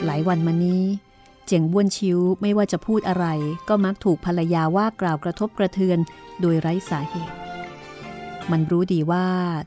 [0.06, 0.84] หลายวันมานี้
[1.46, 3.26] เจียงบ้วนชิวไม่ว่าจะพูดอะไร
[3.70, 6.00] ก็มักถูกภรรยาว่ากล่าวกระทบกระเทือน
[6.42, 7.36] โดยไร้สาเหตุ
[8.52, 9.26] มันรู้ดีว่า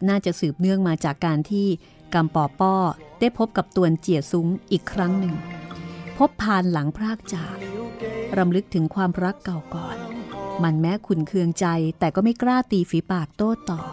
[0.08, 1.66] น่าจะสืบเนื่องมาจากการที่
[2.14, 2.74] กำปอป้อ
[3.20, 5.34] ได้พบกับตวนเจียซุ้งอีกครั้งหนึ่ง
[6.16, 7.56] พบพานหลังพรากจาก
[8.36, 9.96] รำลึกถึงความรักเก่าก่อน
[10.62, 11.66] มันแม้ขุนเคืองใจ
[11.98, 13.92] แต่ก็ไม่กล้าตีฝีปากโต้ตอบ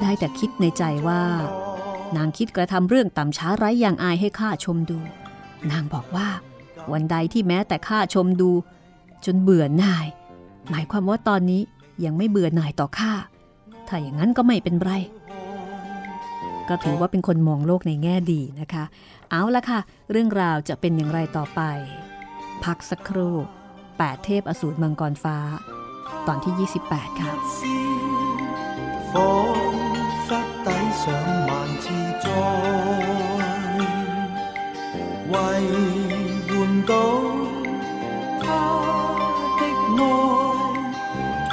[0.00, 1.22] ได้แต่คิดในใจว่า
[2.16, 4.98] นางคิดกระทำเรื่องต่ำช้าไร้อย่างอายให้ข้าชมดู
[5.70, 6.28] นางบอกว่า
[6.92, 8.50] วันใดที่แม้แต่ข้าชมดู
[9.24, 10.06] จนเบื่อหน่าย
[10.70, 11.62] หมายความว่าตอนนี้
[12.04, 13.12] ยังไม่เบื่อหน่ายต่อข้า
[13.88, 14.92] ถ้าอย่างนั้นก็ไม่เป็นไร
[16.68, 18.84] ก็ถือว่าเป็นคนมองโลกในแง่ดีนะคะ
[19.30, 21.60] เอาละค่ะ เรื่องราวจะเป็นอย่างไรต่อไป
[22.64, 23.34] พักสักครู่
[23.80, 25.38] 8 เทพอสูรมังกรฟ้า
[26.26, 27.32] ตอนที่ 28 ค่ะ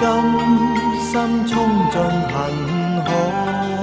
[0.04, 0.06] 今
[1.12, 1.98] 心衝進
[2.32, 3.83] 貧海。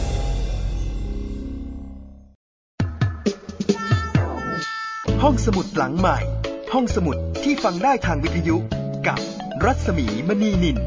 [5.31, 6.17] ห้องสมุดหลังใหม่
[6.73, 8.57] ห้องสมุดที่ฟังได้ทางวิทยุ
[9.07, 9.19] กับ
[9.65, 10.77] รัศมีมณีนิน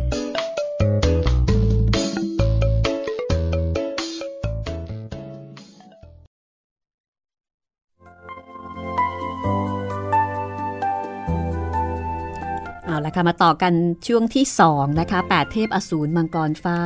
[12.84, 13.74] เอาละค่ะ มาต่อกัน
[14.06, 16.78] ช่วงที่2นะคะ8เทพอสูรมังกรฟ้า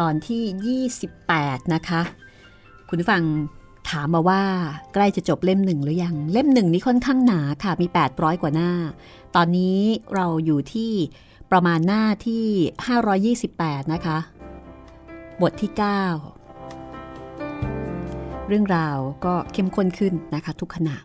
[0.00, 0.80] ตอนที่
[1.26, 2.00] 28 นะคะ
[2.88, 3.24] คุณฟัง
[3.90, 4.42] ถามมาว่า
[4.94, 8.70] ใกล้จะจบเล่มหนึ่งหรือยัง เล่มหนึ่งนี้ค่อนข้างหนาค่ะมี 800 กว่าหน้า
[9.36, 9.78] ตอนนี้
[10.14, 10.92] เราอยู่ที่
[11.50, 14.18] ประมาณหน้าที่ 528 นะคะ
[15.42, 15.80] บทที่ 9
[18.48, 20.96] เรื่องราวก็เข้มข้นขึ้นนะคะทุกขณะ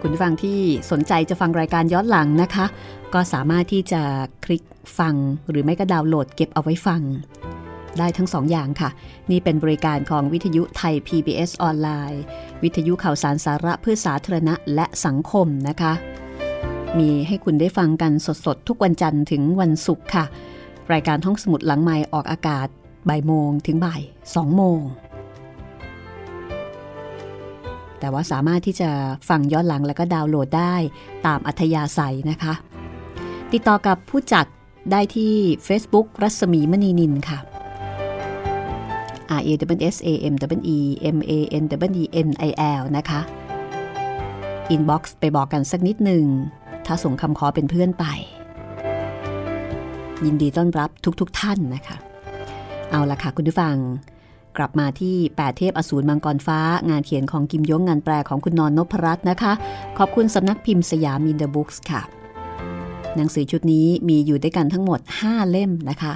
[0.00, 0.58] คุณผู้ฟังที่
[0.90, 2.66] สนใจจะฟังรายการย้อนหลังนะคะ
[3.14, 4.02] ก็สามารถที่จะ
[4.44, 4.62] คลิก
[4.98, 5.14] ฟัง
[5.48, 7.02] หรือไม่ก็ดาวน์โหลดเก็บเอาไว้ฟัง
[7.98, 8.90] ได้ทั้งสองอย่างค่ะ
[9.30, 12.22] นี่เป็นบริการของวิทยุไทย PBS ออนไลน์
[12.62, 15.92] วิทยุข่าวสารสาระเพื่อสาธารณะและสังคมนะคะ
[16.98, 18.12] มีให้คุณได้ฟังกัน
[18.46, 20.24] สดๆ ทุกวันจันทร์ถึงวันศุกร์ค่ะ
[20.92, 22.68] รายการห้องสมุดหลังไม้ออกอากาศ
[23.08, 24.80] บ่ายโมงถึงบ่าย2โมง
[27.98, 28.90] แต่ว่าสามารถที่จะ
[29.28, 30.74] ฟังย้อนหลังแล้วก็ดาวน์โหลดได้
[31.26, 32.54] ตามอัธยาศัยนะคะ
[33.52, 34.46] ติดต่อกับผู้จัด
[34.90, 35.32] ได้ที่
[35.66, 37.38] Facebook รัศมีมณีนิลค่ะ
[39.38, 40.78] R A S A M double E
[41.16, 43.20] M A N W E N I L นะคะ
[44.70, 46.24] inbox ไปบอกกันสักนิดหนึ่ง
[46.86, 48.04] ถ้าส่งคำขอเป็นเพื่อนไป
[50.24, 50.90] ยินดีต้อนรับ
[51.20, 51.96] ทุกๆทท่านนะคะ
[52.90, 53.76] เอาละค่ะคุณผู้ฟัง
[54.56, 59.52] กลับมาที่ 8 เทพอสูรมังกรฟ้างานเขียนของกิมยงงานแปลของคุณนอนนพรัตน์นะคะ
[59.98, 62.02] ขอบคุณสำนักพิมพ์สยามินเดอะบุ๊กส์ค่ะ
[63.16, 66.12] หนังสือชุดนี้มีอยู่ด้วยกันทั้งหมด 5 เล่มนะคะ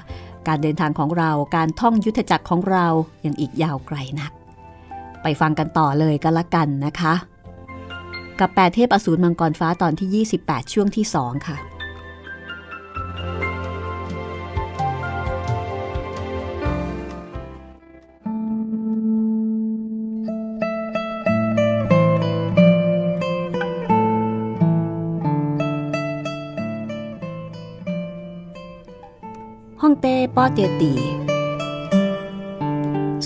[0.48, 2.86] การเดินทางของเราการท่องยุทธจักรของเรา
[3.24, 4.32] ยังอีกยาวไกลนัก
[5.22, 7.14] ไปฟังกันต่อเลยก็แล้วกันนะคะ
[8.40, 11.56] กับ8เทพอสูรมังกรฟ้าตอนที่ 28 ช่วงที่ 2 ค่ะ
[29.88, 30.92] ฮ่องเต้ป้อเตียตี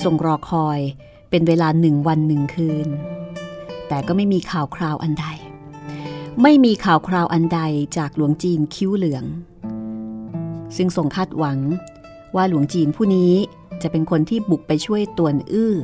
[0.03, 0.81] ทรงรอคอย
[1.31, 2.89] เป็นเวลาหนึ่งวันหนึ่งคืน
[3.89, 5.27] แต่ก็ไม่มีข่าวคราวอันใด
[6.43, 7.61] ไม่มีข่าวคราวอันใด
[7.97, 9.25] จากหลวงจีนคิ้วเหลือง
[10.77, 11.59] ซึ่งทรงคาดหวัง
[12.37, 13.33] ว่าหลวงจีนผู้นี้
[13.83, 15.75] จะเป็นคนที่บุกไปช่วยตวนอื้อ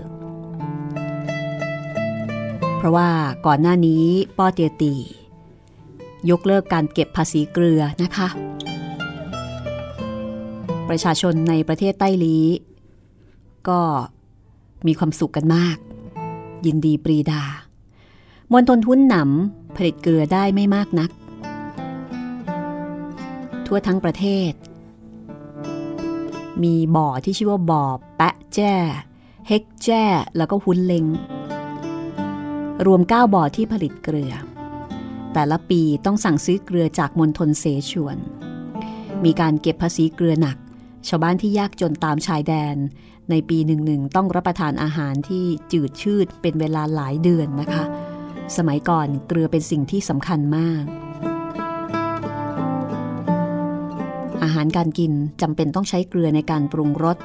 [2.76, 3.10] เพราะว่า
[3.46, 4.04] ก่อนหน้านี้
[4.38, 4.94] ป้อเตียตี
[6.30, 8.28] ยกเลิกการเก็บภาษีเกลือนะคะ
[10.88, 12.38] ประชาชนในประเทศใต้ลี
[13.68, 13.80] ก็
[14.86, 15.78] มีความสุขกันมาก
[16.66, 17.42] ยินดีปรีดา
[18.52, 21.10] มณฑลทุนหนำผลิตเกลือได้ไม่มากนัก
[23.66, 24.52] ทั่วทั้งประเทศ
[26.62, 27.84] มีบ่อที่ชื่อว่าบ่อ
[28.16, 28.74] แปะแจ้
[29.48, 30.04] เฮกแจ้
[30.36, 31.06] แล้วก็หุ้นเลง
[32.86, 34.32] รวม 9 บ่อที่ผลิตเกลือ
[35.32, 38.16] แต่ละปีต้องสั่งซื้อเกลือจากมณฑลเสฉวน
[39.24, 40.56] มีการเก็บภาษีเกลือหนัก
[41.08, 42.76] ชาวบ้านที่ยากจนตามชายแดน
[43.30, 47.84] ในปีหนึ่งๆต้องรับประทานอาหารที่จืดชืดเป็นเวลาหลายเดือนนะคะ
[48.56, 50.82] สมัยก่อนเกลือเป็นสิ่งที่สำคัญมาก
[54.42, 57.16] อาหารการกินจำเป็นต้องใช้เกลือในการปรุงรส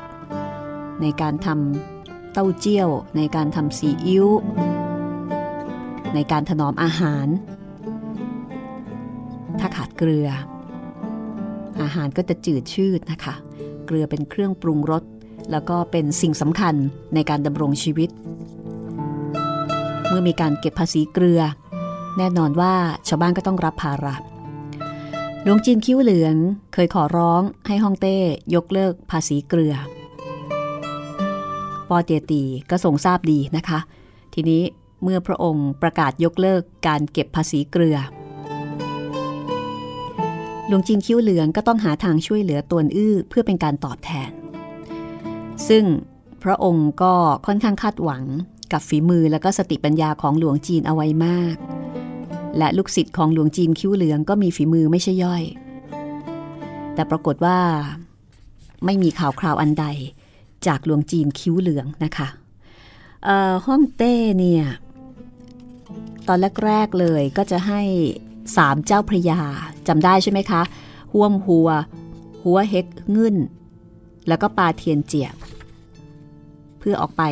[1.01, 4.27] ในการทำเต้าเจี้ยว ในการทำซีอิ๊ว
[6.15, 7.27] ในการถนอมอาหาร
[9.59, 10.27] ถ้าขาดเกลือ
[11.81, 13.35] อาหารก็จะจืดชืดนะคะ
[13.91, 15.03] กลือเป็นเครื่องปรุงรส
[15.51, 16.75] แล้วก็เป็นสิ่งสำคัญ
[17.13, 18.09] ในการดำรงชีวิต
[20.07, 21.41] เมื่อมีการเก็บภาษีเกลือ
[22.17, 22.73] แน่นอนว่า
[23.07, 24.15] ชาวบ้านก็ต้องรับภาระ
[25.43, 26.35] หลวงจีนคิ้วเหลือง
[26.73, 28.17] เคยขอร้องให้ฮ่องเต้
[28.55, 29.75] ยกเลิกภาษีเกลือ
[31.89, 33.79] ปอเตียตีก็ทรงทราบดีนะคะ
[34.33, 34.61] ทีนี้
[35.03, 37.97] เมื่อพระองค์ประกาศยกเลิกการเก็บภาษีเกลือ
[40.67, 44.31] หลวงจีนคิ้วเหลืองก็ต้องหาทางช่วยเหลือตวนอื้อเพื่อเป็นการตอบแทน
[45.67, 45.83] ซึ่ง
[46.43, 47.13] พระองค์ก็
[47.45, 48.23] ค่อนข้างคาดหวัง
[48.71, 51.55] กับฝีมือและก็สติปัญญาของหลวงจีนเอาไว้มาก
[52.57, 55.43] และลูกศิษย์ของหลวงจีนคิ้วเหลืองก็มีฝีมือไม่ใช่ย่อย
[56.93, 57.59] แต่ปรากฏว่า
[58.85, 59.85] ไม่มีข่าวคราวอันใด
[60.67, 62.27] จากหลวงจีนคิ้วเหลืองนะคะ
[63.65, 64.65] ห้องเต้เนี่ย
[66.27, 67.81] ตอนแรกๆเลยก็จะให้
[68.55, 69.41] สามเจ้าพระยา
[69.87, 70.61] จำได้ใช่ไหมคะ
[71.13, 71.69] ห่วมหัว
[72.43, 73.35] หัวเฮกเงึ่น
[74.27, 75.35] แล้วก็ปลาเทียนเจียบ
[76.79, 77.23] เพื่อออกไป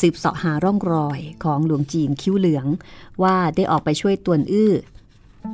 [0.00, 2.66] สืบเสาะหาร่องรอยของหลวงจีนคิ้วเหลือง
[3.22, 4.72] ว่าได้ออกไปช่วยตวนอื้อ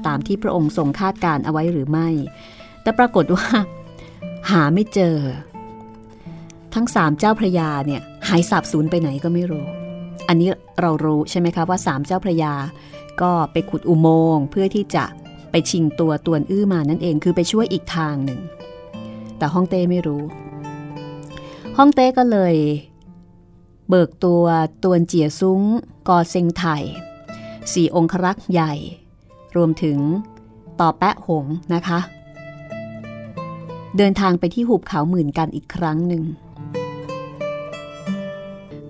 [0.06, 2.08] ตามที่พระองค์ทรงคาดการเอาไว้หรือไม่
[2.82, 3.46] แต่ปรากฏว่า
[4.50, 5.16] หาไม่เจอ
[6.74, 9.66] ทั้งสามเจ้าพระยาเนี่ยหายสับสูญไปไหนก็ไม่รู้
[10.28, 12.54] อันนี้เรารู้ใช่ไหมคะว่าสามเจ้าพระยา
[13.22, 15.04] ก็ไปขุดอุโมงค์เพื่อที่จะ
[15.50, 18.40] ไปชิงตัวตวนอื้อมานั่นเองคือไปช่วยอีกทางหนึ่ง
[19.38, 20.22] แต่ฮ่องเต้ไม่รู้
[21.76, 22.54] ฮ่องเต้ก็เลย
[23.88, 24.44] เบิกตัว
[24.84, 25.62] ตวนเจียซุ้ง
[26.08, 26.82] กอเซงไทย
[27.72, 28.72] สี่องครักษ์ใหญ่
[29.56, 29.98] รวมถึง
[30.80, 31.44] ต่อแปะหง
[31.74, 32.00] นะคะ
[33.96, 36.22] เดินทางไปที่หุบเขาหมื่นกันอีกครั้งหนึ่ง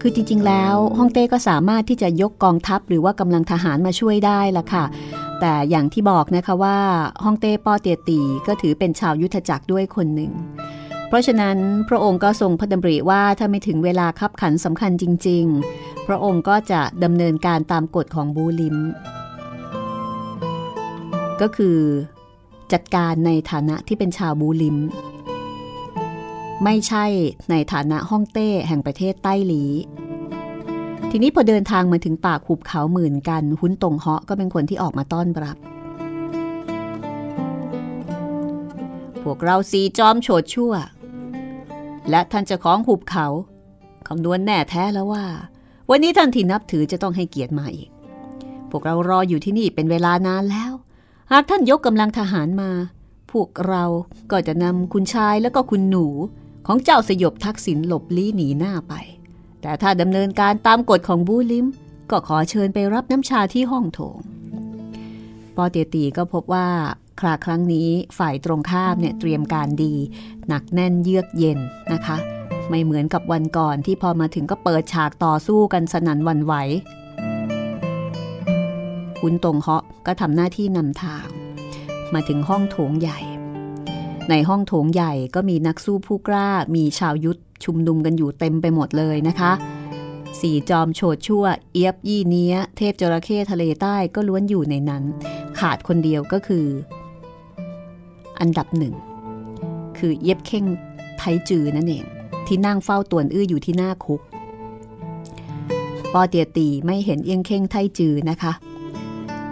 [0.00, 4.84] คือจริงๆแล้วฮ่องเต้ก็สามารถที่จะยกกองทัพหรือว่ากำลังทหารมาช่วยได้ละค่ะ
[5.40, 6.78] แต่อย่างที่บอกนะคะว่า
[7.24, 10.32] ฮ่องเต้ป้อเตียตีก็ถือเป็นชาวยุทธจักรด้วยคนหนึ่ง
[11.08, 11.56] เพราะฉะนั้น
[11.88, 15.44] พระองค์ก็ทรงพระดำริว่าถ้าไม่ถึงเวลาคับขันสำคัญจริง
[15.76, 18.76] ๆ พระองค์ก็จะดำเนินการตามกฎของบูลิม
[21.40, 21.78] ก็คือ
[22.72, 24.76] จัดการในฐานะที่เป็นชาวบูลิม
[26.64, 27.04] ไม่ใช่
[27.50, 29.64] ในฐานะฮ่องเต้แห่งประเทศใต้หลี
[31.10, 35.56] ทีนี้พอเดินทางมาถึงปากหุบเขาหมื่นกันหุ้นตงเหาะก็เป็นคนที่ออกมาต้อนรับ
[39.22, 40.72] พวกเราสีจอมโฉดชั่ว
[42.10, 43.26] และท่านเจ้าของหุบเขา
[44.08, 45.26] คำนวณแน่แท้แล้วว่า
[45.90, 47.88] วันนี้ท่านที่นับถือจะต้องให้เกียรติมาอีก
[48.70, 50.72] พวกเรารออยู่ที่นี่เป็นเวลานานแล้ว
[51.32, 52.70] หากท่านยกกำลังทหารมา
[53.30, 53.84] พวกเรา
[54.30, 56.06] ก็จะนำคุณชายแล้วก็คุณหนู
[56.66, 58.94] ของเจ้าสยบทักษิณหลบลี้หนีหน้าไป
[59.62, 61.66] แต่ถ้าดำเนินการตามกฎของบูลิม
[62.10, 64.18] ก็ขอเชิญไปรับน้ำชาที่ห้องโถง
[65.56, 66.68] ปอเตียตีก็พบว่า
[67.20, 67.88] คราครั้งนี้
[68.18, 69.94] ฝ่ายตรงข้ามเนี่ยเตรียมการดี
[70.48, 71.58] หนักแน่นเยือกเย็น
[71.92, 72.16] นะคะ
[72.68, 76.54] ไม่เหมือนกับวันก่อนที่พอมาถึงก็เปิดฉากต่อสู้กันสนั่นวันไหว
[79.20, 81.26] คุณตรงเหาะก็ทำหน้าที่นำทาง
[82.14, 83.18] มาถึงห้องโถงใหญ่
[84.30, 89.52] ในห้องโถงใหญ่ก็มีนักสู้ผู้กล้า มีชาวยุทธชุมนุมกันอยู่เต็มไปหมดเลยนะคะ
[90.40, 95.02] สี่จอมโฉดชั่ว เอียบยี่เนี้ย เทพจระเข้ทะเลใต้ก็ล้วนอยู่ในนั้น
[95.58, 96.66] ขาดคนเดียวก็คือ
[98.40, 98.94] อันดับหนึ่ง
[99.98, 100.64] คือเย็บเข่ง
[101.18, 102.04] ไทจือนั่นเอง
[102.46, 104.20] ที่นั่งเฝ้าตวนอื้ออยู่ที่หน้าคุก
[106.12, 108.52] ปอเตียตีไม่เห็นเอียงเข่งไทจือนะคะ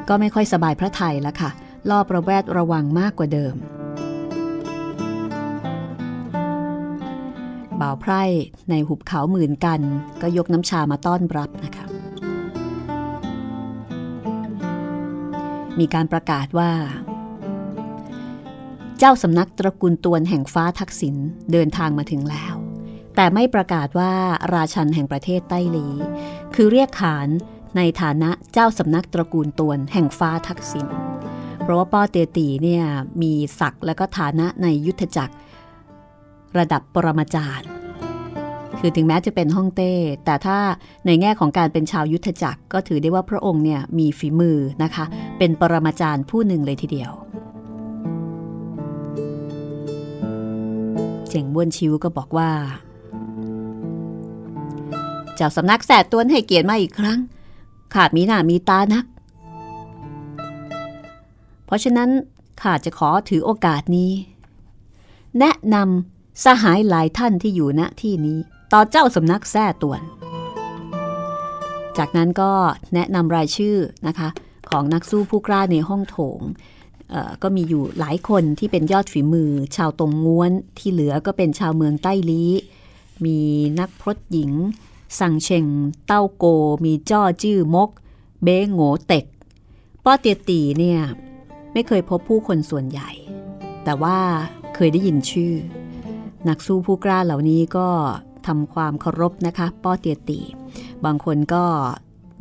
[0.09, 1.51] ก็ไม่ค่อยสบายพระไทยแล้วค่ะ
[1.91, 3.55] รอบระแวดระวังมากกว่าเดิม
[7.81, 8.23] บ่าวไพร่
[8.71, 9.81] ในหุบเขาหมื่นกัน
[10.23, 11.87] ก็ยกน้ำชามาต้อนรับนะคะ
[15.79, 16.71] มีการประกาศว่า
[18.99, 21.17] เจ้าสำนักตระกูลตวนแห่งฟ้าทักษิณ
[21.53, 22.55] เดินทางมาถึงแล้ว
[23.17, 24.13] แต่ไม่ประกาศว่า
[24.55, 25.87] ราชันแห่งประเทศไต้หลี
[26.55, 27.29] คือเรียกขาน
[27.77, 30.87] ในฐานะเจ้าสำนักตระกูลตวนแห่งฟ้าทักษิณ
[31.63, 32.85] เพราะว่าป้อเตตีเนี่ย
[33.23, 35.35] มีศักดิ์และก็ฐานะในยุทธจักร
[36.59, 37.69] ระดับปรมาจารย์
[38.81, 39.93] คือถึงแม้จะเป็นฮ่องเต้
[40.25, 40.59] แต่ถ้า
[41.07, 45.05] ในแง่ของการเป็นชาวยุทธจักร ก็ถือได้ว่าพระองค์เนี่ยมีฝีมือนะคะ
[45.39, 47.13] เป็นปรมาจารย์ผู้หนึ่งเลยทีเดียว
[51.29, 52.51] เสียงบ้วนชิวก็บอกว่า
[55.35, 57.19] เจ้าสำนักแสดตวนให้เกียรติมาอีกครั้ง
[57.95, 59.05] ขาดมีหน้ามีตานัก
[61.67, 62.11] เพราะฉะนั้น
[62.61, 64.13] ข้าจะขอถือโอกาสนี้
[65.39, 68.39] แนะนำ สหายหลายท่านที่อยู่ณที่นี้
[68.73, 70.03] ต่อเจ้าสำนักแท้ตวน
[71.99, 72.51] จากนั้นก็
[72.95, 73.77] แนะนำรายชื่อ
[74.07, 74.29] นะคะ
[74.71, 76.41] ของนักสู้ผู้กล้าในห้องโถง
[77.43, 82.45] ก็มีอยู่หลายคนที่เป็นยอดฝีมือ ชาวตรงง้วนที่เหลือก็เป็นชาวเมืองใต้ลี
[83.25, 83.39] มี
[83.81, 84.53] นักพรตหญิง
[85.21, 85.67] สังเชง
[86.07, 86.45] เต้าโก
[86.85, 87.91] มีจ้อจื้อมก
[88.43, 89.25] เบ้โงเต็ก
[90.05, 91.01] ป้อเตียตีเนี่ย
[91.73, 93.11] ไม่เคยพบผู้คนส่วนใหญ่
[93.85, 94.19] แต่ว่า
[94.75, 95.55] เคยได้ยินชื่อ
[96.49, 97.89] นักสู้ผู้กล้าเหล่านี้ก็
[98.47, 100.41] ทำความเคารพนะคะป้อเตียตี
[101.05, 101.65] บางคนก็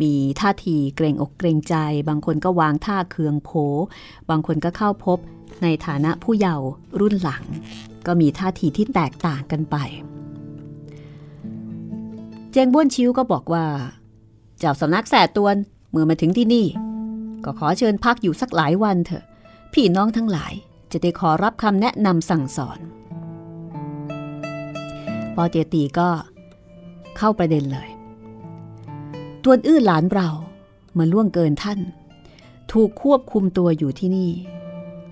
[0.01, 1.76] มีท่าทีเกรงอกเกรงใจ
[2.10, 3.49] บางคนก็วางท่าเคืองโผ
[4.30, 5.20] บางคนก็เข้าพบ
[5.64, 6.68] ในฐานะผู้เยาว์
[6.99, 7.43] รุ่นหลัง
[8.06, 9.76] ก็มีท่าทีที่แตกต่างกันไป
[12.51, 13.66] เจียงบ้วนชิวก็บอกว่า
[14.60, 15.56] เจ้าสำนักแสตวน
[15.89, 16.66] เมื่อมาถึงที่นี่
[17.43, 19.24] ก็ขอเชิญพักอยู่สักหลายวันเถอะ
[19.74, 20.53] พี่น้องทั้งหลาย
[20.91, 22.80] จะได้ขอรับคำแนะนำสั่งสอน
[25.36, 26.10] ปอเตตีก็
[27.18, 27.90] เข้าประเด็นเลย
[29.44, 30.30] ตวนอื้อหลานเรา
[30.98, 31.80] มาล่วงเกินท่าน
[32.72, 34.30] ถูกควบคุมตัวอยู่ที่นี่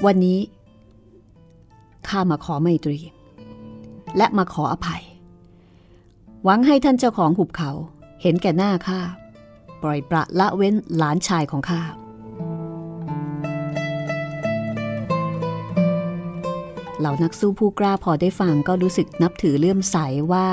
[0.06, 0.40] วันนี้
[2.08, 3.00] ข้ามาขอไมตรี
[4.18, 5.04] และมาขออภัย
[6.44, 7.72] หวังให้ท่านเจ้าของหุบเขา
[8.22, 9.00] เห็นแก่หน้าข้า
[9.82, 11.82] ปล่อยประละเว้นหลานชายของข้า
[17.00, 19.98] เหล่านักสู้ผู้กล้าพอได้ฟังก็รู้สึกนับถือเลื่อมใส
[20.32, 20.48] ว่า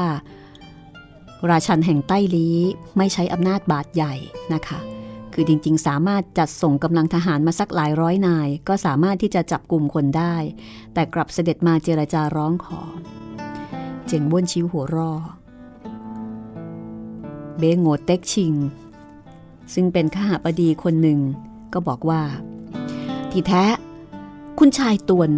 [1.51, 2.59] ราชันแห่งใต้ลี้
[2.97, 4.15] ไม่ใช้อำนาจบาดใหญ่
[4.55, 4.79] นะคะ
[5.35, 10.35] คือจริงๆ สามารถจัดส่งกำลังทหารมาสักหลายร้อยนาย ก็สามารถที่จะจับกลุ่มคนได้
[10.95, 12.81] แต่กลับเสด็จมาเจรจาร้องขอ
[14.07, 15.13] เจงบ้วนชิวหัวรอ
[17.59, 18.55] เบงโงเต็กชิง
[19.75, 21.21] ซึ่งเป็นข้าบดีคนหนึ่ง
[21.73, 22.23] ก็บอกว่า
[23.31, 23.65] ที่แท้
[24.59, 25.31] คุณชายตวน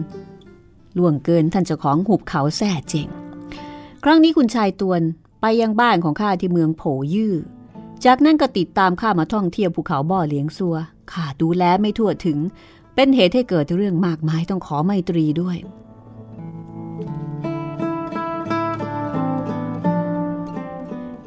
[0.96, 3.08] ล่วงเกินท่านเจ้าของหุบเขาแส่เจง
[4.04, 5.02] ครั้งนี้คุณชายตวน
[5.40, 6.82] ไปยังบ้านของข้าที่เมืองโผ
[7.14, 7.34] ยื่อ
[8.04, 10.76] จากนั้นก็ติดตามข้ามาท่องเที่ยวภูเขาบ่อเลี้ยงซัว
[11.12, 12.38] ข้าดูแลไม่ทั่วถึง
[12.94, 15.56] เป็นเหตุให้เกิดเรื่องมากมายต้องขอไมตรีด้วย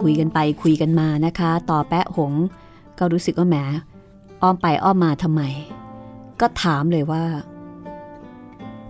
[0.01, 2.33] คุยกันไปคุยกันมานะคะ ต่อแปะหง
[2.99, 3.57] ก็รู้สึกว่าแหม
[4.41, 5.41] อ้อมไปอ้อมมาทำไม
[6.41, 7.23] ก็ถามเลยว่า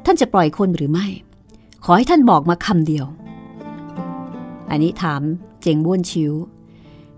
[0.06, 1.08] ท่านจะปล่อยคนหรือไม่
[1.84, 3.06] ขอให้ท่านบอกมาคำเดียว
[4.70, 5.22] อันนี้ถาม
[5.62, 6.34] เจงบ้วนชิว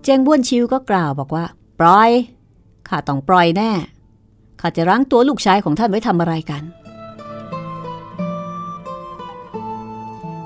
[0.04, 1.46] เจงบ้วนชิวก็กล่าวบอกว่า
[1.80, 2.12] ปล่อย
[2.88, 3.72] ข้าต้องปล่อยแน่
[4.62, 6.64] ข้าจะรั้งตัวลูกชายของท่านไว้ทำอะไรกัน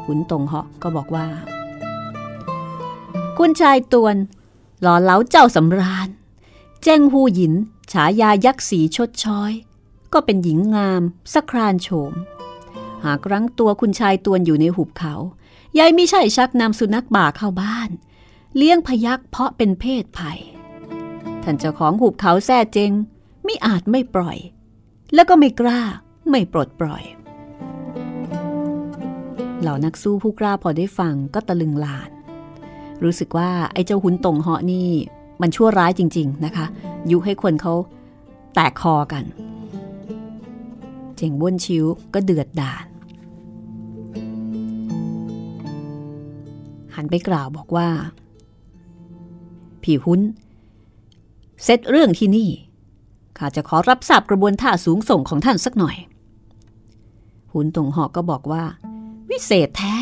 [0.03, 1.27] ขุนตงเหาะก็บอกว่า
[3.37, 4.15] คุณชายตวน
[4.81, 6.07] หล่อเหลาเจ้าสำราญ
[6.83, 7.53] แจ้งหูหยิน
[7.91, 9.51] ฉายายักษ์สีชดช้อย
[10.14, 11.01] ก็เป็นหญิงงาม
[11.34, 12.14] สักครานโฉม
[13.03, 15.14] หากรั้งตัวคุณชายตวนอยู่ในหุบเขา
[15.78, 17.89] ยายไม่ใช่ชักนำสุนัขบ่าเข้าบ้าน
[18.55, 20.39] เลี้ยงพยักเพาะเป็นเพศภัย
[21.43, 22.91] ท่านเจ้าของหุบเขาแท้เจง
[23.45, 24.38] ไม่อาจไม่ปล่อย
[25.14, 25.82] แล้วก็ไม่กล้า
[26.30, 27.03] ไม่ปลดปล่อย
[29.62, 32.09] เหล่านักสู้ผู้กล้าพอได้ฟังก็ตะลึงลาน
[33.03, 34.89] รู้สึกว่าไอ้เจ้าหุนตงเหาะนี่
[35.41, 36.66] มันชั่วร้ายจริง ๆนะคะ
[37.12, 37.74] ยุให้คนเขา
[38.55, 39.24] แตกคอกัน
[41.24, 42.86] เจงบ้วนชิวก็เดือดดาล
[46.95, 47.89] หันไปกล่าวบอกว่า
[49.84, 50.22] พี่หุน
[51.63, 52.49] เสร็จเรื่องที่นี่
[53.38, 55.97] ข้าจะขอรับทราบกระบวนท่าสูงส่งของท่านสักหน่อย
[57.53, 58.63] หุนตงหอกก็บอกว่า
[59.30, 59.93] วิเศษแท้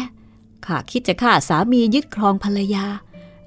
[0.65, 2.85] ข้าคิดจะฆ่าสามียึดครองภรรยา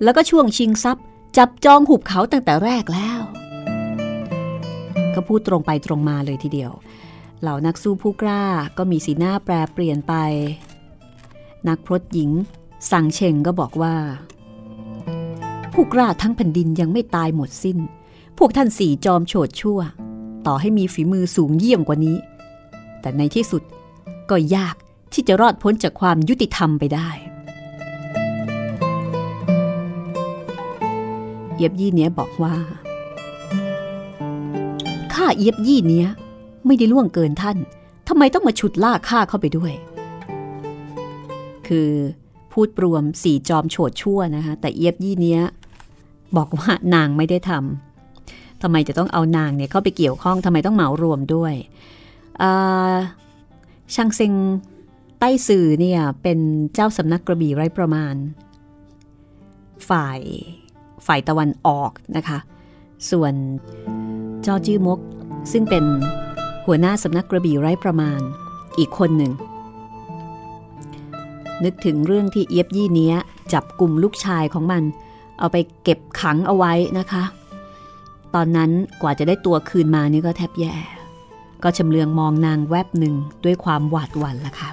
[0.03, 1.05] แล้วก็ช่วงชิงทรัพย์
[1.37, 3.21] จับจองหุบเขาตั้งแต่แรกแล้ว
[5.15, 6.73] ก็พูดตรงไปตรงมาเลยทีเดียว
[7.43, 8.43] เหล่านักสู้ผู้กล้า
[8.79, 10.15] ก็มีสีหน้าแปรเปลี่ยนไป
[11.69, 12.31] นักพรตหญิง
[12.91, 13.95] สั่งเชงก็บอกว่า
[15.73, 17.79] ผู้กล้าทั้งแผ่นดินยังไม่ตายหมดสิน้น
[18.39, 19.81] พวกท่านสี่จอมโฉดชั่ว
[20.47, 22.17] ต่อให้มีฝีมือสูงเยี่ยมกว่านี้
[23.01, 23.63] แต่ในที่สุด
[24.31, 24.77] ก็ยาก
[25.13, 27.09] ที่จะรอดพ้นจากความยุติธรรมไปได้
[31.55, 32.55] เอียบยี่เนี้ยบอกว่า
[35.13, 36.09] ข้าเอียบยี่เนี้ย
[36.67, 37.59] ไม่ได้ล่วงเกินท่าน
[38.09, 39.73] ทำไมต้องมาฉุดล่าข้าเข้าไปด้วย
[41.67, 41.91] คือ
[42.53, 45.43] พูดปรวมสี่จอมโฉดชั่วนะคะแต่เอียบยี่เนี้ย
[46.37, 51.55] บอกว่านางไม่ได้ทำทำไมจะต้องเอานางเนี่ยเข้าไปเกี่ยวข้องทำไมต้องเหมารวมด้วย
[53.95, 54.33] ช่างเซง
[55.21, 56.39] ใต้สื่อเนี่ยเป็น
[56.75, 58.15] เจ้าสำนักกระบี่ไร้ประมาณ
[59.89, 60.21] ฝ่าย
[61.07, 62.39] ฝ่ายตะวันออกนะคะ
[63.11, 63.33] ส่วน
[64.47, 64.99] จอจื้อมก
[65.53, 65.85] ซึ่งเป็น
[66.67, 68.21] หัวหน้าสำนักกระบี่ไร้ประมาณ
[68.79, 69.33] อีกคนหนึ่ง
[71.65, 73.17] นึกถึงเรื่องที่เอียบยี่เนี้ย
[73.53, 74.83] จับกลุ่มลูกชายของมัน
[75.39, 77.25] เอาไปเก็บขังเอาไว้นะคะ
[78.35, 78.71] ตอนนั้น
[79.03, 80.75] กว่าจะได้ตัวคืนมานี่ก็แทบแย่
[81.63, 84.71] ก็ชำเลืองมองนางแวบหนึ่งด้วยความหวาดหวั่นละค่ะ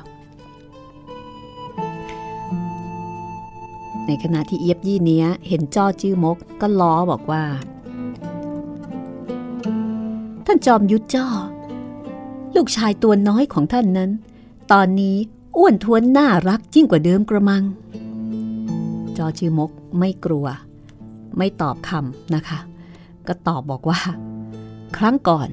[4.06, 7.44] ในขณะที่เอียบยี่เนี้ยเห็นจ้อจื้อมกก็ล้อบอกว่า
[10.46, 11.28] ท่านจอมยุทธจ้อ
[12.56, 14.12] ลูกชายตัวน้อยของท่านนั้น
[14.72, 15.18] ตอนนี้
[15.58, 17.64] อ้วนท้วนน่ารักยิ่งกว่าเดิมกระมัง
[19.18, 20.46] จอจือมกไม่กลัว
[21.38, 22.60] ไม่ตอบคำนะคะ
[23.28, 24.00] ก็ตอบบอกว่า
[24.98, 25.50] ครั้งก่อน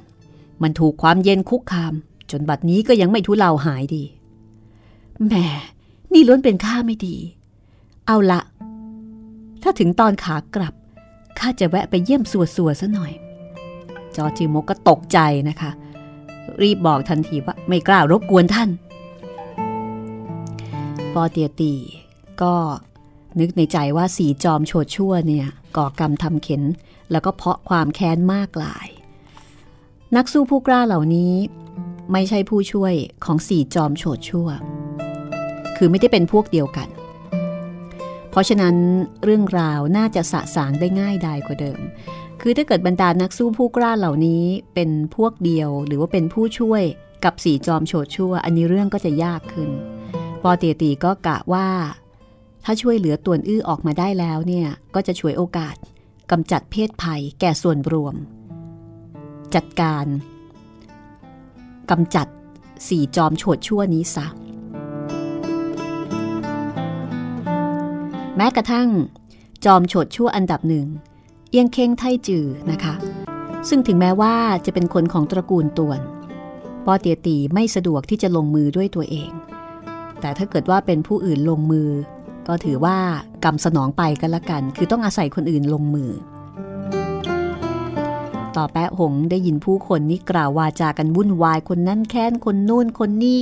[0.62, 1.94] มันถูกความเย็นคุกคาม
[2.30, 4.04] จนบัดนี้ก็ยังไม่ทุเลาหายดี
[5.26, 5.34] แหม
[6.12, 7.16] นี่ล้วนเป็นข้าไม่ดี
[8.06, 8.40] เอาละ
[9.62, 10.74] ถ้าถึงตอนขากลับ
[11.38, 13.12] ข้าจะแวะไปเยี่ยมสัวสัวซะหน่อย
[14.16, 15.18] จอจือมกก็ตกใจ
[15.48, 15.70] นะคะ
[16.62, 18.70] รีบบอกทันทีว่าไม่กล้ารบกวนท่าน
[21.14, 21.74] ปอเตียตี
[22.42, 22.54] ก็
[23.40, 26.62] นึกในใจว่าสีจอมโฉดชั่วเนี่ยก่อกรรมทำเข็น
[27.10, 28.88] แล้วก็เพาะความแค้นมากหลาย
[30.16, 31.34] นักสู้ผู้กล้าเหล่านี้
[32.12, 32.94] ไม่ใช่ผู้ช่วย
[33.24, 34.48] ของสีจอมโฉดชั่ว
[35.76, 36.88] คือไม่ได้เป็นพวกเดียวกัน
[38.30, 38.76] เพราะฉะนั้น
[39.24, 41.80] เรื่องราวน่าจะสะสางได้ง่ายดายกว่าเดิม
[42.40, 46.82] คือถ้าเกิดบรรดานักสู้ผู้กล้าเหล่านี้เป็นพวกเดียวหรือว่าเป็นผู้ช่วย
[47.24, 49.70] กับสีจอมโฉดชั่ว อันนี้เรื่องก็จะยากขึ้น
[50.42, 51.68] ปอเตียตีก็กะว่า
[52.64, 55.76] ถ้าช่วยเหลือตวนอื้อออกมาได้แล้วเนี่ยก็จะช่วยโอกาส
[56.30, 58.14] กำจัดเพศภัยแก่ส่วนรวม
[59.54, 60.06] จัดการ
[61.90, 62.26] กำจัด
[62.88, 64.26] สี่จอมโฉดชั่วนี้ซะ
[68.36, 68.88] แม้กระทั่ง
[69.64, 70.86] จอมโฉดชั่วอันดับหนึ่ง
[71.50, 72.94] เอียงเค้งไทจือนะคะ
[73.68, 74.34] ซึ่งถึงแม้ว่า
[74.66, 76.00] จะเป็นคนของตระกูลตวน
[76.84, 79.30] ปอเตียตีไม่สะดวกที่จะลงมือด้วยตัวเอง
[80.20, 81.88] แต่ถ้าเกิดว่าเป็นผู้อื่นลงมือ
[82.48, 82.98] ก็ถือว่า
[83.44, 86.10] กรรมสนองไปกันละกัน คือต้องอาศัยคนอื่นลงมือ
[88.56, 93.38] ต่อแปะหงได้ยินผู้คนนี่กล่าววาจากันวุ่นวายคนนั้นแค้นคนนู่นคนนี้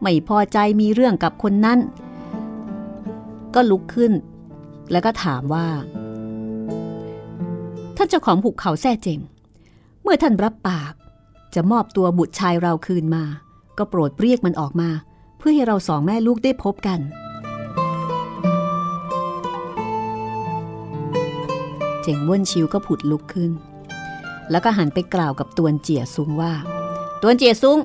[0.00, 1.78] ไม่พอใจมีเรื่องกับคนนั้น
[3.54, 4.12] ก็ลุกขึ้น
[4.90, 5.66] แล้วก็ถามว่า
[8.00, 9.20] ท่านเจ้าของภูเขาแท้เจง
[10.02, 10.92] เมื่อท่านรับปาก
[11.54, 13.24] จะมอบตัวบุตรชายเราคืนมา
[13.78, 14.90] ก็โปรดเรียกมันออกมา
[15.38, 17.00] เพื่อให้เราสองแม่ลูกได้พบกัน
[22.02, 23.50] เจงบ้วนชิวก็ผุดลุกขึ้น
[24.50, 26.52] แล้วก็หันไปกล่าวกับตวนเจียซุงว่า
[27.22, 27.78] ตวนเจียซุง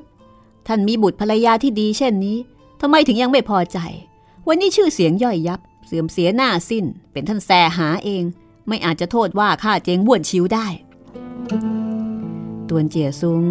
[0.68, 2.38] ท่านมีบุตรภรรยาที่ดีเช่นนี้
[2.82, 3.80] ทำไมถึงยังไม่พอใจ
[4.48, 8.24] วันนี้ชื่อเสียงย่อยยับ เสื่อมเสียหน้าสิ้น เป็นท่านแสหาเอง
[8.68, 10.68] ไม่อาจจะโทษว่าข้าเจงบ้วนชิวได้
[12.70, 13.44] ตวนเจียซุ้ง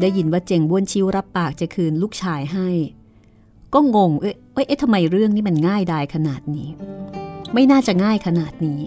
[0.00, 2.68] ได้ยินว่าเจงบ้วนชิวรับปากจะคืนลูกชายให้
[3.74, 6.68] ก็งง เอ๊ะเอ๊ะทำไมเรื่องนี้มันง่ายดายขนาดนี้
[7.54, 8.80] ไม่น่าจะง่ายขนาดนี้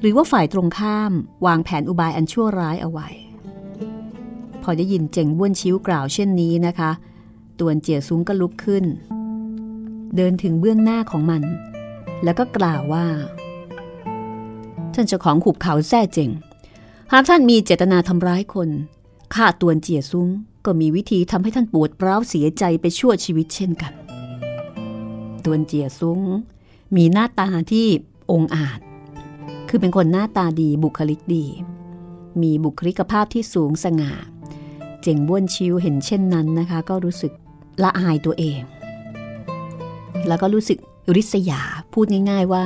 [0.00, 1.12] หรือว่าฝ่ายตรงข้าม
[1.46, 3.08] วางแผนอุบายอันชั่วร้ายเอาไว้
[4.62, 6.90] พอได้ยินเจงบ้วนชิวกล่าวเช่นนี้นะคะ
[7.58, 8.84] ตวนเจียซุ้งก็ลุกขึ้น
[10.16, 11.42] เดินถึงเบื้องหน้าของมัน
[12.24, 13.06] แล้วก็กล่าวว่า
[14.94, 16.30] ท่านเจ้าของขุบเขาแท้เจง
[17.12, 18.68] หากท่านมีเจตนาทำร้ายคน
[19.34, 20.28] ข้าตวนเจียซุ้ง
[20.64, 23.92] ก็มีวิธีทำให้ท่านปวดร้าวเสียใจไปชั่วชีวิตเช่นกัน
[25.44, 26.20] ตวนเจียซุ้ง
[26.96, 27.86] มีหน้าตาที่
[28.30, 28.80] องอาจ
[29.68, 31.46] คือเป็นคนหน้าตาดีบุคลิกดี
[32.42, 34.12] มีบุคลิกภาพที่สูงสง่า
[35.02, 37.32] เจ๋งบ้วนชิวเห็นเช่นนั้นนะคะ ก็รู้สึก
[37.82, 38.60] ละอายตัวเอง
[40.28, 40.78] แล้วก็รู้สึก
[41.16, 41.60] ริษยา
[41.92, 42.64] พูดง่าย ๆว่า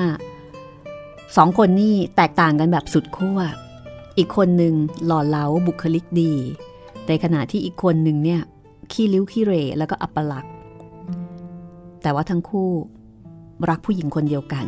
[1.37, 3.39] สองคนนี่แตกต่างกันแบบสุดขั้ว
[4.19, 4.75] อีกคนหนึ่ง
[5.07, 6.33] หล่อเหลาบุคลิกดี
[7.09, 8.41] ในขณะที่อีกคนหนึ่งเนี่ย
[8.93, 10.53] ขี้ลิ้วขี้เรแล้วก็อัปลักษณ์
[12.03, 12.71] แต่ว่าทั้งคู่
[13.71, 14.65] รักผู้หญิงคนเดียวกัน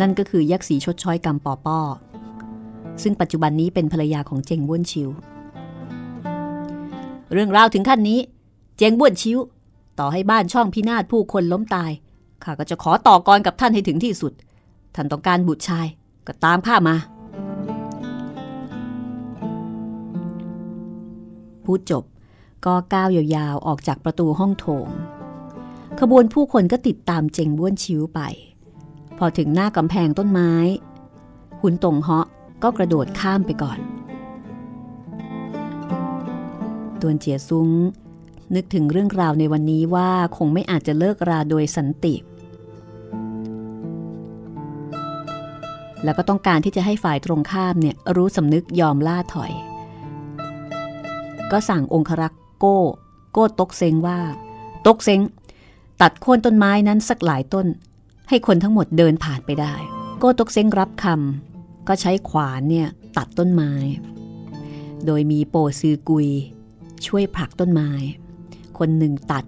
[0.00, 1.80] นั่นก็คือยักษ์สีชดช้อยกำปอป้อ
[3.02, 5.08] ซึ่งปัจจุบันนี้เป็นภรรยาของเจงบ้วนชิว
[7.32, 8.18] เรื่องราวถึงขั้นนี้
[8.78, 9.38] เจงบ้วนชิว
[9.98, 11.90] ต่อให้บ้านช่องพินาศผู้คนล้มตาย
[12.44, 14.32] ข้าก็จะขอต่อกรกับท่านให้ถึงที่สุด
[15.00, 15.86] ท่านต้องการบุตรชาย
[16.26, 16.96] ก็ตามข้ามา
[21.64, 22.04] พูดจบ
[22.66, 24.88] ก็ก้าวยาวๆออกจากประตูห้องโถง
[26.00, 28.20] ขบวนผู้คนก็ติดตามเจงบ้วนชิวไป
[29.18, 30.52] พอถึงหน้ากำแพงต้นไม้
[31.60, 32.26] หุนตงเหาะ
[32.62, 33.78] ก็กระโดดข้ามไปก่อน
[37.00, 37.70] ตวนเจียซุ้ง
[38.54, 42.14] นึกถึงเรื่องราวในวันนี้ว่าคงไม่อาจจะเลิกราโดยสันติ
[46.04, 49.52] แล้วก็ต้องการที่จะให้ฝ่ายตรงข้ามเนี่ยรู้สำนึกยอมล่าถอย
[51.50, 52.78] ก็สั่งองครักษ์โก้
[53.32, 54.18] โก้ตกเซงว่า
[54.86, 55.20] ตกเซง
[56.02, 57.66] ตัดโค่นต้นไม้นั้นสักหลายต้น
[58.28, 59.74] ให้คนทั้งหมดเดินผ่านไปได้
[60.18, 63.72] โก้ตกเซงรับคำก็ใช้ขวานเนี่ยตัดต้นไม้
[65.06, 66.28] โดยมีโปซือกุย
[67.06, 67.90] ช่วยผลักต้นไม้
[68.78, 69.44] คนหนึ่งตัด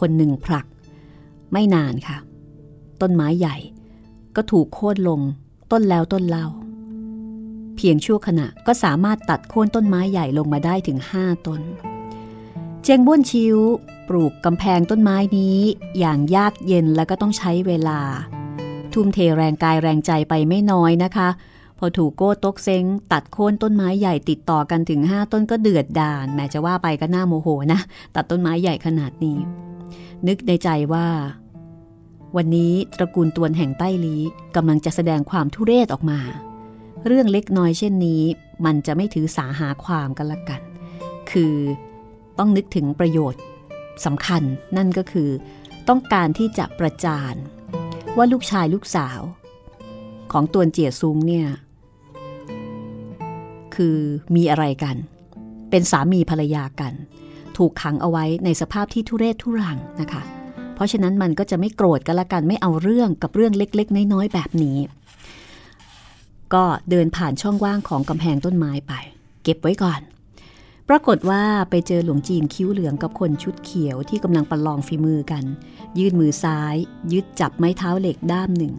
[0.00, 0.66] คนหนึ่งผลัก
[1.52, 2.18] ไม่นานค่ะ
[3.00, 3.56] ต้นไม้ใหญ่
[4.36, 5.20] ก็ถูกโค่นลง
[5.72, 6.46] ต้นแล้วต้นเล่า
[7.76, 11.60] เพียงชั่วขณะก็สามารถตัดโค่นต้นไม้ใหญ่ลงมาได้ถึงห้าต้น
[12.82, 13.58] เจียงบ้วนชิว
[14.08, 15.58] ปลูกกำแพงต้นไม้นี้
[15.98, 18.00] อย่างยากเย็นและก็ต้องใช้เวลา
[18.92, 21.28] ทุ่มเทแรงกายแรงใจไปไม่น้อยนะคะ
[21.78, 27.80] พอถูกโก้ตกเซ็งตัดโค่นต้นไม้ใหญ่ติดต่อกันถึง 5 ต้นก็เดือดดาลแม้จะว่าไปก็น่าโมโหนะ
[28.14, 29.38] ตัดต้นไม้ใหญ่ขนาดนี้
[30.26, 31.06] นึกในใจว่า
[32.36, 34.16] วันนี้ตระกูลตวนแห่งใต้ลี
[34.56, 36.20] กำลังจะแสดงความทุเรศออกมา
[37.06, 38.22] เรื่องเล็กน้อยเช่นนี้
[38.64, 40.60] มันจะไม่ถือสาหาความกันละกัน
[41.30, 41.54] คือ
[42.38, 43.42] ต้องนึกถึงประโยชน์
[44.04, 44.42] สำคัญ
[44.76, 45.30] นั่นก็คือ
[45.88, 47.34] ต้องการที่จะประจาน
[48.16, 49.20] ว่าลูกชายลูกสาว
[50.32, 51.48] ของตวนเจียซุงเนี่ย
[53.74, 53.98] คือ
[54.36, 54.96] มีอะไรกัน
[55.70, 56.92] เป็นสามีภรรยากัน
[57.56, 60.22] ถูกขังเอาไว้ในสภาพที่ทุเรศทุรังนะคะ
[60.78, 64.78] เพราะฉะนั้นมันก็จะไม่โกรธกันละกันไม่เอาเรื่องกับเรื่องเล็ก ๆ น้อยๆแบบนี้
[66.54, 68.92] ก็เดินผ่านช่องว่างของกำแพงต้นไม้ไป
[69.42, 70.00] เก็บไว้ก่อน
[70.88, 75.44] ปรากฏว่าไปเจอหลวงจีนคิ้วเหลืองกับคนชุดเขียวที่กำลังประลองฝีมือกัน
[75.98, 76.74] ยื่นมือซ้าย
[77.12, 78.74] ยึดจับไม้เท้าเหล็กด้ามหนึ่ง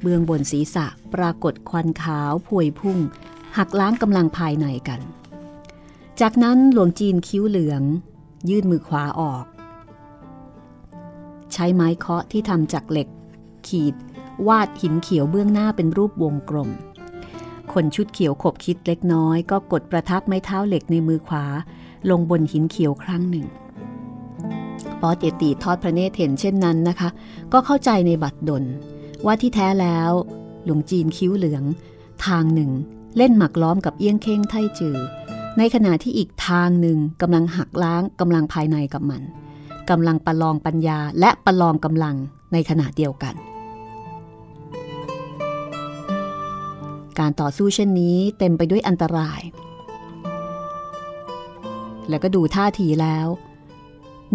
[0.00, 2.98] เบื้องบนศีรษะปรากฏควันขาวพวยพุ่ง
[3.56, 5.00] หักล้างกำลังภายในกัน
[6.20, 7.82] จากนั้นหลวงจีนคิ้วเหลือง
[8.48, 9.44] ยื่นมือขวาออก
[11.54, 13.08] ใช้ไม้เคาะที่ทำจากเหล็ก
[13.68, 13.94] ขีด
[14.48, 16.70] วาดหินเขียวเบื้องหน้าเป็นรูปวงกลม
[17.72, 21.44] คนชุดเขียวขบคิดเล็กน้อย ก็กดประทับไม้เท้าเหล็กในมือขวา
[22.10, 23.46] ลงบนหินเขียวครั้งหนึ่ง
[25.00, 27.08] ปอเตจตีทอดพระเนตรเห็นเช่นนั้นนะคะ
[27.52, 28.64] ก็เข้าใจในบัตรดล
[29.26, 30.10] ว่าที่แท้แล้ว
[30.64, 31.64] หลวงจีนคิ้วเหลือง
[32.26, 32.70] ทางหนึ่ง
[33.16, 34.96] เล่นหมักล้อมกับเอี้ยงเค้งไทจือ
[35.58, 39.22] ในขณะที่อีกทางหนึ่งกำลังหักล้างกำลังภายในกับมัน
[39.90, 42.16] กำลังประลองปัญญาและประลองกำลัง
[42.52, 43.34] ในขณะเดียวกัน
[47.18, 49.40] การต่อสู้เช่นนี้เต็มไปด้วยอันตราย
[52.08, 53.26] แล้วก็ดูท่าทีแล้ว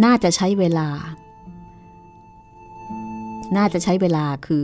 [0.04, 0.90] น่าจะใช้เวลา
[3.58, 4.64] น่าจะใช้เวลาคือ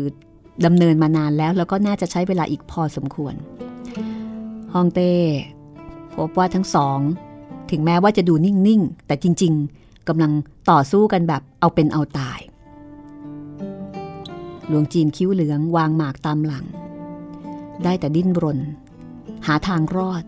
[0.65, 3.35] ดำเนินมานานแล้ว แล้วก็น่าจะใช้เวลาอีกพอสมควร
[4.73, 5.13] ฮองเต้
[6.15, 6.99] พบว่าทั้งสอง
[7.71, 9.78] ถึงแม้ว่าจะดูนิ่ง ๆ แต่จริง ๆ
[10.09, 10.31] กำลัง
[10.69, 12.39] ต่อสู้กันแบบเอาเป็นเอาตาย
[14.67, 16.65] หลวงจีนคิ้วเหลืองวางหมากตามหลัง
[17.83, 18.59] ได้แต่ดิ้นรน
[19.47, 20.23] หาทางรอด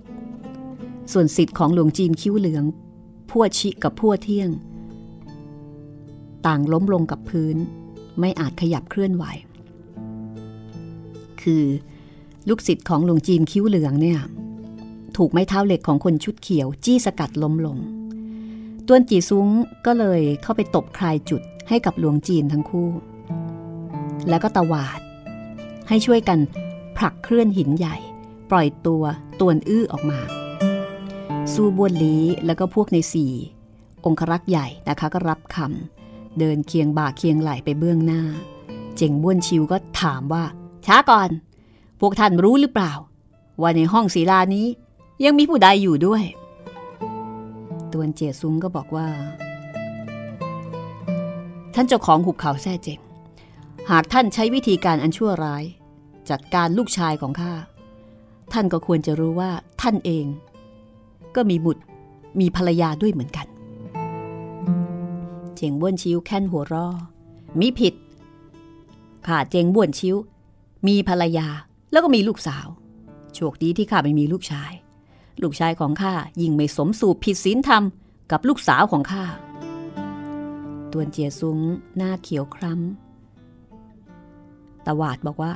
[1.11, 2.63] ส่วนสิทธิ์ของหลวงจีนคิ้วเหลือง
[3.29, 4.49] พัวชิกับพัวเที่ยง
[6.45, 7.57] ต่างล้มลงกับพื้น
[8.19, 9.23] ไม่อาจขยับเคลื่อนไหว
[11.41, 11.65] คือ
[12.49, 14.19] ลูกศิษย์ของหลวงจีนคิ้วเหลืองเนี่ย
[15.17, 17.77] ถูกไม้เท้าเหล็กของคนชุดเขียว จี้สกัดล้มลง
[18.93, 19.49] ต้วนจีซุ้ง
[19.85, 22.89] ก็เลยเข้าไปตบคลายจุดให้กับหลวงจีนทั้งคู่
[24.29, 24.99] แล้วก็ตวาด
[25.89, 26.39] ให้ช่วยกัน
[26.97, 27.95] ผลักเคลื่อนหินใหญ่
[28.49, 29.03] ปล่อยตัว
[29.39, 30.19] ตวนอื้อออกมา
[31.53, 33.33] สู้บวนลีแล้วก็พวกในสี่
[34.05, 38.21] องครักษ์ใหญ่นะคะก็รับคำเดินเคียงบ่าเคียงไหลไปเบื้องหน้า
[38.97, 40.43] เจ๋งบ้วนชิวก็ถามว่า
[40.85, 41.29] ช้าก่อน
[41.99, 42.93] พวกท่านรู้หรือเปล่า
[43.61, 44.67] ว่าในห้องศีลานี้
[45.23, 46.23] ยังมีผู้ใดอยู่ด้วย
[47.93, 49.07] ตวนเจียซุ้งก็บอกว่า
[51.73, 52.99] ท่านเจ้าของหุบเขาแท้เจง
[53.91, 55.63] หากท่านใช้วิธีการอันชั่วร้าย
[56.29, 57.53] จัดการลูกชายของข้า
[58.53, 60.25] ท่านก็ควรจะรู้ว่าท่านเอง
[61.35, 61.83] ก็มีบุตร
[62.39, 63.47] มีภรรยาด้วยเหมือนกัน
[65.55, 66.87] เจงบ้วนชิวแค่นหัวรอ
[67.59, 67.93] มีผิด
[69.27, 70.15] ข้าเจงบ้วนชิว
[70.87, 71.47] มีภรรยา
[71.91, 72.67] แล้วก็มีลูกสาว
[73.33, 74.71] โชคดีที่ข้าไม่มีลูกชาย
[75.41, 77.83] ลูกชายของข้ายิ่งไม่สมสู่ผิดศีลธรรม
[78.31, 79.23] กับลูกสาวของข้า
[80.91, 81.59] ตวนเจียซุ้ง
[81.97, 85.51] หน้าเขียวคล้ำตะวาดบอกว่า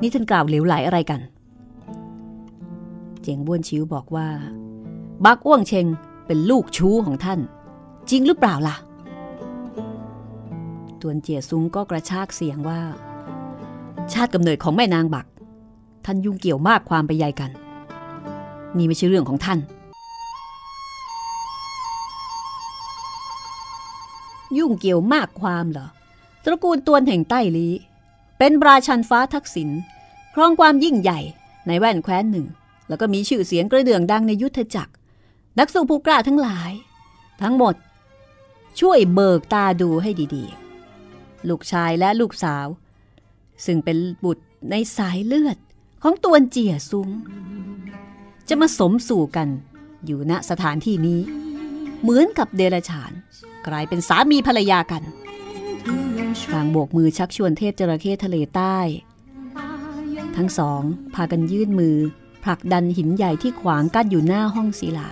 [0.00, 1.20] นี่ท่านกล่าวเหลวไหลอะไรกัน
[3.20, 4.28] เจียงบ้วนชิวบอกว่า
[5.24, 5.86] บักอ้วงเชง
[6.26, 7.40] เป็นลูกชู้ของท่าน
[8.10, 8.76] จริงหรือเปล่าล่ะ
[11.00, 12.80] ตวนเจียซุ้งก็กระชากเสียงว่า
[14.12, 15.26] ชาติกำเนิดของแม่นางบัก
[16.04, 17.50] ท่านยุ่งเกี่ยวมากความไปใหญ่กัน
[18.76, 19.58] นี่ไม่ใช่เรื่องของท่าน
[24.58, 25.88] ยุ่งเกี่ยวมากความเหรอ
[26.44, 27.68] ตระกูลตวนแห่งใต้ลี
[28.38, 29.70] เป็นราชันฟ้าทักษิณ
[30.34, 31.20] ครองความยิ่งใหญ่
[31.66, 32.46] ในแว่นแคว้นหนึ่ง
[32.88, 34.92] แล้วก็มีชื่อเสียงกระเดื่องดังในยุทธจักร
[35.58, 36.72] นักสู้ผู้กล้าทั้งหลาย
[37.42, 37.74] ทั้งหมด
[38.80, 42.66] ช่วยเบิกตาดูให้ดีๆ ลูกชายและลูกสาว
[43.64, 45.58] ซึ่งเป็นบุตรในสายเลือด
[46.02, 47.08] ของตวนเจียซุง
[48.54, 49.48] จะมาสมสู่กัน
[50.06, 51.20] อยู่ณสถานที่นี้
[52.02, 53.12] เหมือนกับเดรฉาน
[53.66, 55.02] กลายเป็นสามีภรรยากัน
[56.52, 58.78] ทางโบกมือชักชวนเทพจระเข้ทะเลใต้
[60.36, 60.82] ทั้งสอง
[61.14, 61.96] พากันยื่นมือ
[62.44, 65.08] ผลักดันหินใหญ่ที่ขวางกั้นอยู่หน้าห้องศิลา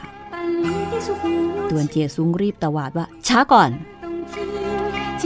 [1.68, 3.70] ตวนเจียซุ้งรีบตวาดว่า ช้าก่อน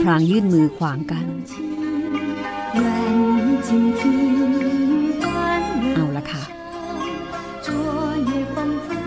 [0.03, 1.25] พรางยื่นมือขวางกัน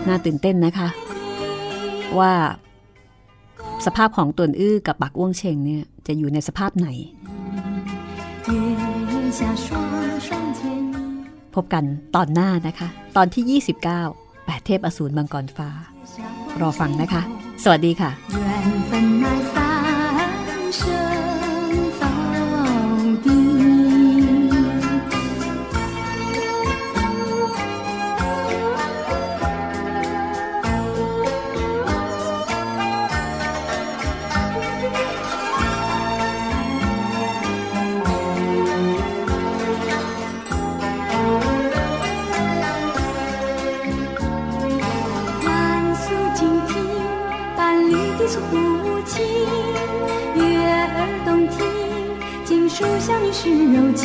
[0.08, 0.88] น่าตื่นเต้นนะคะ
[2.18, 2.32] ว่า
[3.86, 6.88] สภาพของตวนอื้อกับปักอ้วงเชงเนี่ยจะอยู่ในสภาพไหน
[11.54, 11.84] พบกัน
[12.16, 13.82] ตอนหน้านะคะ ตอนที่ 29
[14.24, 15.70] 8เทพอสูรมังกรฟ้า
[16.60, 17.22] รอฟังนะคะ
[17.64, 18.10] สวัสดีค่ะ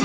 [0.00, 0.04] ห